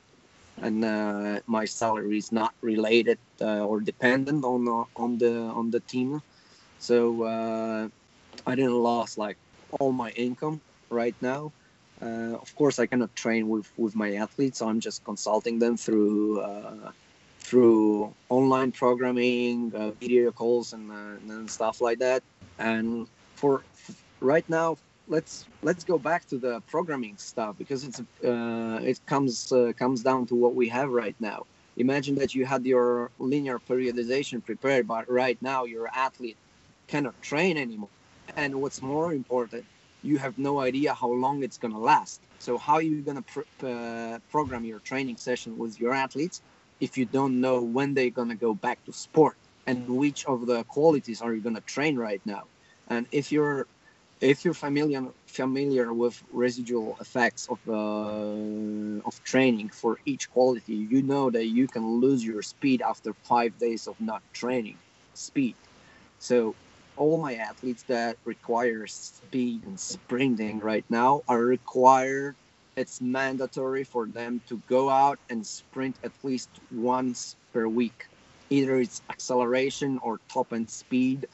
[0.62, 5.72] and uh, my salary is not related uh, or dependent on the, on the on
[5.72, 6.22] the team.
[6.78, 7.88] So uh,
[8.46, 9.38] I didn't lose like
[9.80, 11.54] all my income right now.
[12.02, 14.60] Uh, of course, I cannot train with, with my athletes.
[14.60, 16.92] So I'm just consulting them through uh,
[17.52, 22.24] through online programming, uh, video calls, and, uh, and stuff like that.
[22.58, 23.62] And for
[24.22, 24.78] right now,
[25.10, 30.02] let's let's go back to the programming stuff because it's uh, it comes uh, comes
[30.02, 31.46] down to what we have right now.
[31.76, 36.38] Imagine that you had your linear periodization prepared, but right now your athlete
[36.88, 37.90] cannot train anymore.
[38.38, 39.66] And what's more important,
[40.04, 42.22] you have no idea how long it's gonna last.
[42.40, 46.42] So how are you gonna pr- uh, program your training session with your athletes
[46.82, 50.64] if you don't know when they're gonna go back to sport and which of the
[50.66, 52.46] qualities are you gonna train right now?
[52.90, 53.68] And if you're
[54.22, 61.04] if you're familiar familiar with residual effects of uh, of training for each quality, you
[61.04, 64.78] know that you can lose your speed after five days of not training
[65.14, 65.56] speed.
[66.20, 66.56] So
[66.98, 72.36] all my athletes that require speed and sprinting right now are required.
[72.82, 78.08] It's mandatory for them to go out and sprint at least once per week.
[78.50, 81.28] Either it's acceleration or top end speed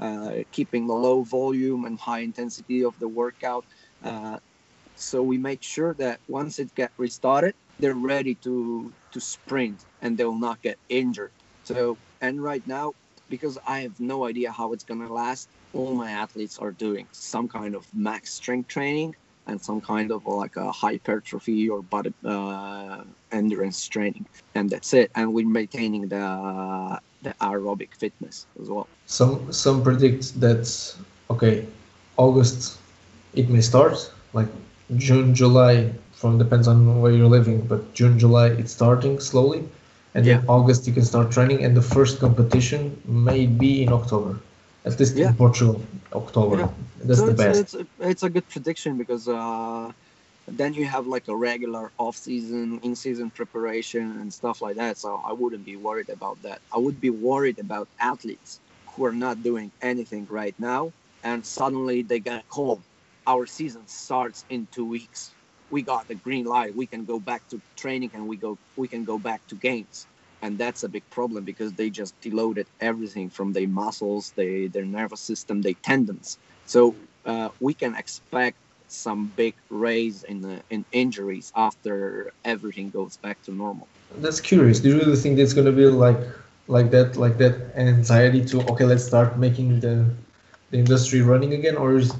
[0.00, 3.64] uh, keeping the low volume and high intensity of the workout.
[4.02, 4.38] Uh,
[4.96, 10.16] so we make sure that once it get restarted, they're ready to to sprint and
[10.16, 11.32] they will not get injured.
[11.64, 12.94] So and right now,
[13.28, 17.46] because I have no idea how it's gonna last, all my athletes are doing some
[17.48, 19.14] kind of max strength training
[19.46, 25.10] and some kind of like a hypertrophy or body uh, endurance training, and that's it.
[25.14, 28.88] And we're maintaining the the aerobic fitness as well.
[29.06, 30.66] Some some predict that
[31.30, 31.66] okay,
[32.16, 32.78] August
[33.34, 34.48] it may start like
[34.96, 35.92] June, July.
[36.12, 39.60] From depends on where you're living, but June, July it's starting slowly,
[40.14, 40.54] and then Yeah.
[40.56, 44.38] August you can start training, and the first competition may be in October,
[44.84, 45.28] at least Yeah.
[45.30, 45.80] in Portugal,
[46.12, 46.58] October.
[46.58, 46.68] Yeah.
[47.04, 47.60] That's So the it's, best.
[47.60, 49.92] It's a, it's a good prediction because uh,
[50.46, 54.98] then you have like a regular off-season, in-season preparation and stuff like that.
[54.98, 56.60] So I wouldn't be worried about that.
[56.72, 58.60] I would be worried about athletes
[58.94, 62.84] who are not doing anything right now, and suddenly they get a call.
[63.26, 65.34] Our season starts in two weeks.
[65.70, 66.76] We got the green light.
[66.76, 68.58] We can go back to training and we go.
[68.76, 70.06] We can go back to games
[70.44, 74.84] and that's a big problem because they just deloaded everything from their muscles, they, their
[74.84, 76.36] nervous system, their tendons.
[76.66, 80.38] So uh, we can expect some big raise in
[80.74, 83.88] in injuries after everything goes back to normal.
[84.24, 84.76] That's curious.
[84.80, 86.20] Do you really think it's gonna be like
[86.76, 89.94] like that, like that anxiety to okay, let's start making the
[90.70, 92.12] the industry running again, or is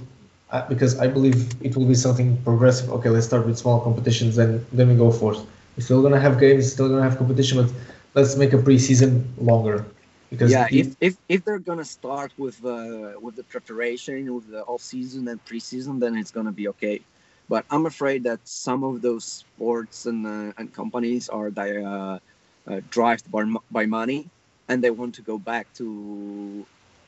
[0.50, 2.88] uh, because I believe it will be something progressive.
[2.96, 5.40] Okay, let's start with small competitions, and then we go forth.
[5.76, 7.70] We're still gonna have games, still gonna have competition, but
[8.14, 9.84] let's make a preseason longer
[10.30, 14.62] because yeah, if, if if they're gonna start with uh, with the preparation, with the
[14.64, 17.00] off season and preseason, then it's gonna be okay.
[17.48, 22.18] But I'm afraid that some of those sports and uh, and companies are uh,
[22.66, 24.28] uh, driven by, by money,
[24.68, 26.66] and they want to go back to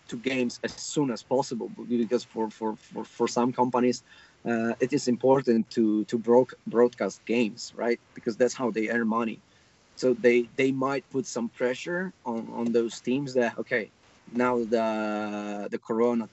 [0.08, 4.02] to games as soon as possible because for for for, for some companies.
[4.44, 7.98] Uh, it is important to to broad, broadcast games, right?
[8.14, 9.40] Because that's how they earn money
[9.96, 13.90] so they they might put some pressure on on those teams that okay
[14.32, 16.28] now the the corona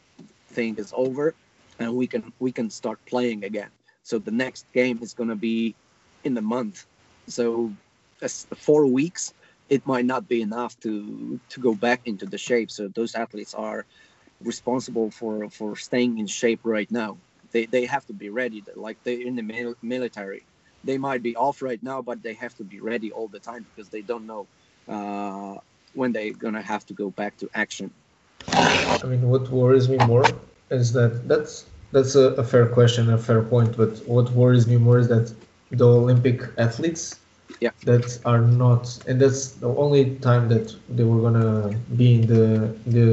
[0.50, 1.34] thing is over
[1.80, 3.70] and we can we can start playing again.
[4.04, 5.76] So the next game is going to be
[6.24, 6.86] in the month.
[7.28, 7.72] So
[8.22, 9.34] as four weeks
[9.70, 12.70] it might not be enough to to go back into the shape.
[12.72, 13.86] So those athletes are
[14.44, 17.18] responsible for for staying in shape right now.
[17.52, 20.44] They they have to be ready like they're in the military
[20.84, 23.64] they might be off right now, but they have to be ready all the time
[23.64, 24.48] because they don't know
[24.88, 25.56] uh,
[25.94, 27.94] when they're gonna have to go back to action.
[29.04, 33.18] I mean, what worries me more is that that's that's a, a fair question, a
[33.18, 33.78] fair point.
[33.78, 35.34] But what worries me more is that
[35.72, 37.20] the Olympic athletes
[37.60, 37.72] Yeah.
[37.84, 42.46] That are not, and that's the only time that they were gonna be in the
[42.96, 43.08] the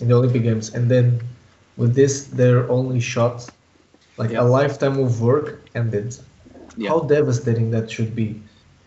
[0.00, 1.06] in the Olympic Games, and then
[1.76, 3.38] with this, their only shot,
[4.16, 4.40] like Yeah.
[4.44, 6.08] a lifetime of work ended.
[6.76, 6.90] Yeah.
[6.90, 8.40] How devastating that should be.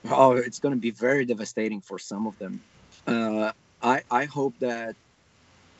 [0.09, 2.61] Oh, it's going to be very devastating for some of them.
[3.05, 4.95] Uh, I I hope that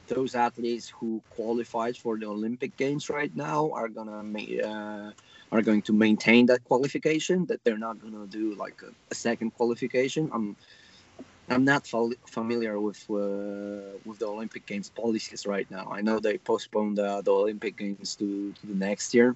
[0.08, 5.12] those athletes who qualified for the Olympic Games right now are gonna ma- uh,
[5.52, 7.46] are going to maintain that qualification.
[7.48, 10.30] That they're not gonna do like a, a second qualification.
[10.34, 10.56] I'm
[11.50, 11.88] I'm not
[12.28, 15.90] familiar with uh, with the Olympic Games policies right now.
[15.92, 19.36] I know they postponed uh, the Olympic Games to, to the next year.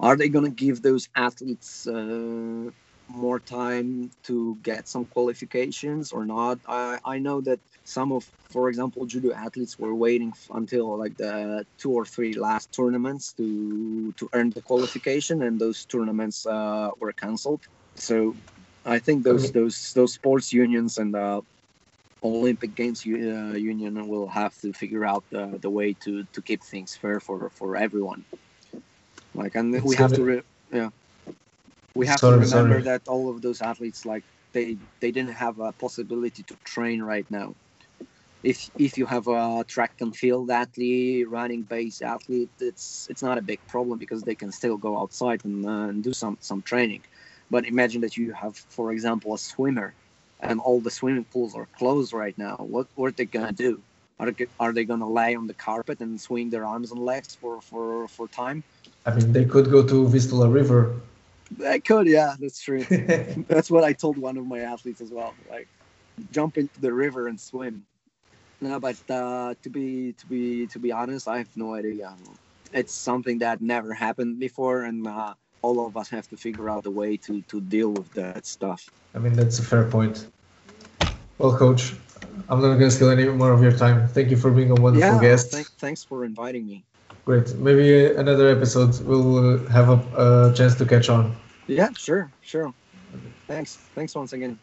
[0.00, 1.86] Are they gonna give those athletes?
[1.86, 2.70] Uh,
[3.08, 6.58] more time to get some qualifications or not.
[6.66, 11.66] I, I know that some of, for example, judo athletes were waiting until like the
[11.76, 17.12] two or three last tournaments to to earn the qualification, and those tournaments uh, were
[17.12, 17.62] cancelled.
[17.96, 18.34] So
[18.86, 21.42] I think those those those sports unions and the
[22.22, 26.62] Olympic Games uh, union will have to figure out the, the way to to keep
[26.64, 28.24] things fair for for everyone.
[29.34, 30.88] Like, and we have to, re- yeah.
[31.94, 32.82] We have Sorry, to remember sorry.
[32.82, 34.24] that all of those athletes like
[34.54, 37.56] they they didn't have a possibility to train right now.
[38.42, 43.38] If if you have a track and field athlete running base athlete it's it's not
[43.38, 46.62] a big problem because they can still go outside and, uh, and do some some
[46.62, 47.04] training.
[47.50, 49.96] But imagine that you have for example a swimmer
[50.40, 52.56] and all the swimming pools are closed right now.
[52.58, 53.84] What what are they gonna do?
[54.20, 57.36] Are they, are they gonna lay on the carpet and swing their arms and legs
[57.36, 58.64] for for for time
[59.06, 61.00] I mean, they could go to Vistula River.
[61.58, 62.84] they could yeah that's true
[63.48, 65.34] That's what I told one of my athletes as well.
[65.48, 65.68] Like,
[66.30, 67.84] jump into the river and swim.
[68.60, 72.14] No, but uh, to be to be to be honest, I have no idea.
[72.72, 76.86] It's something that never happened before, and uh, all of us have to figure out
[76.86, 78.88] a way to to deal with that stuff.
[79.14, 80.26] I mean, that's a fair point.
[81.38, 81.94] Well, coach,
[82.48, 84.06] I'm not going to steal any more of your time.
[84.08, 85.50] Thank you for being a wonderful yeah, guest.
[85.50, 86.84] thank, thanks for inviting me.
[87.24, 87.54] Great.
[87.54, 91.34] Maybe another episode we'll uh, have a, a chance to catch on.
[91.66, 92.72] Yeah, sure, sure.
[93.48, 94.58] Thanks, thanks once again.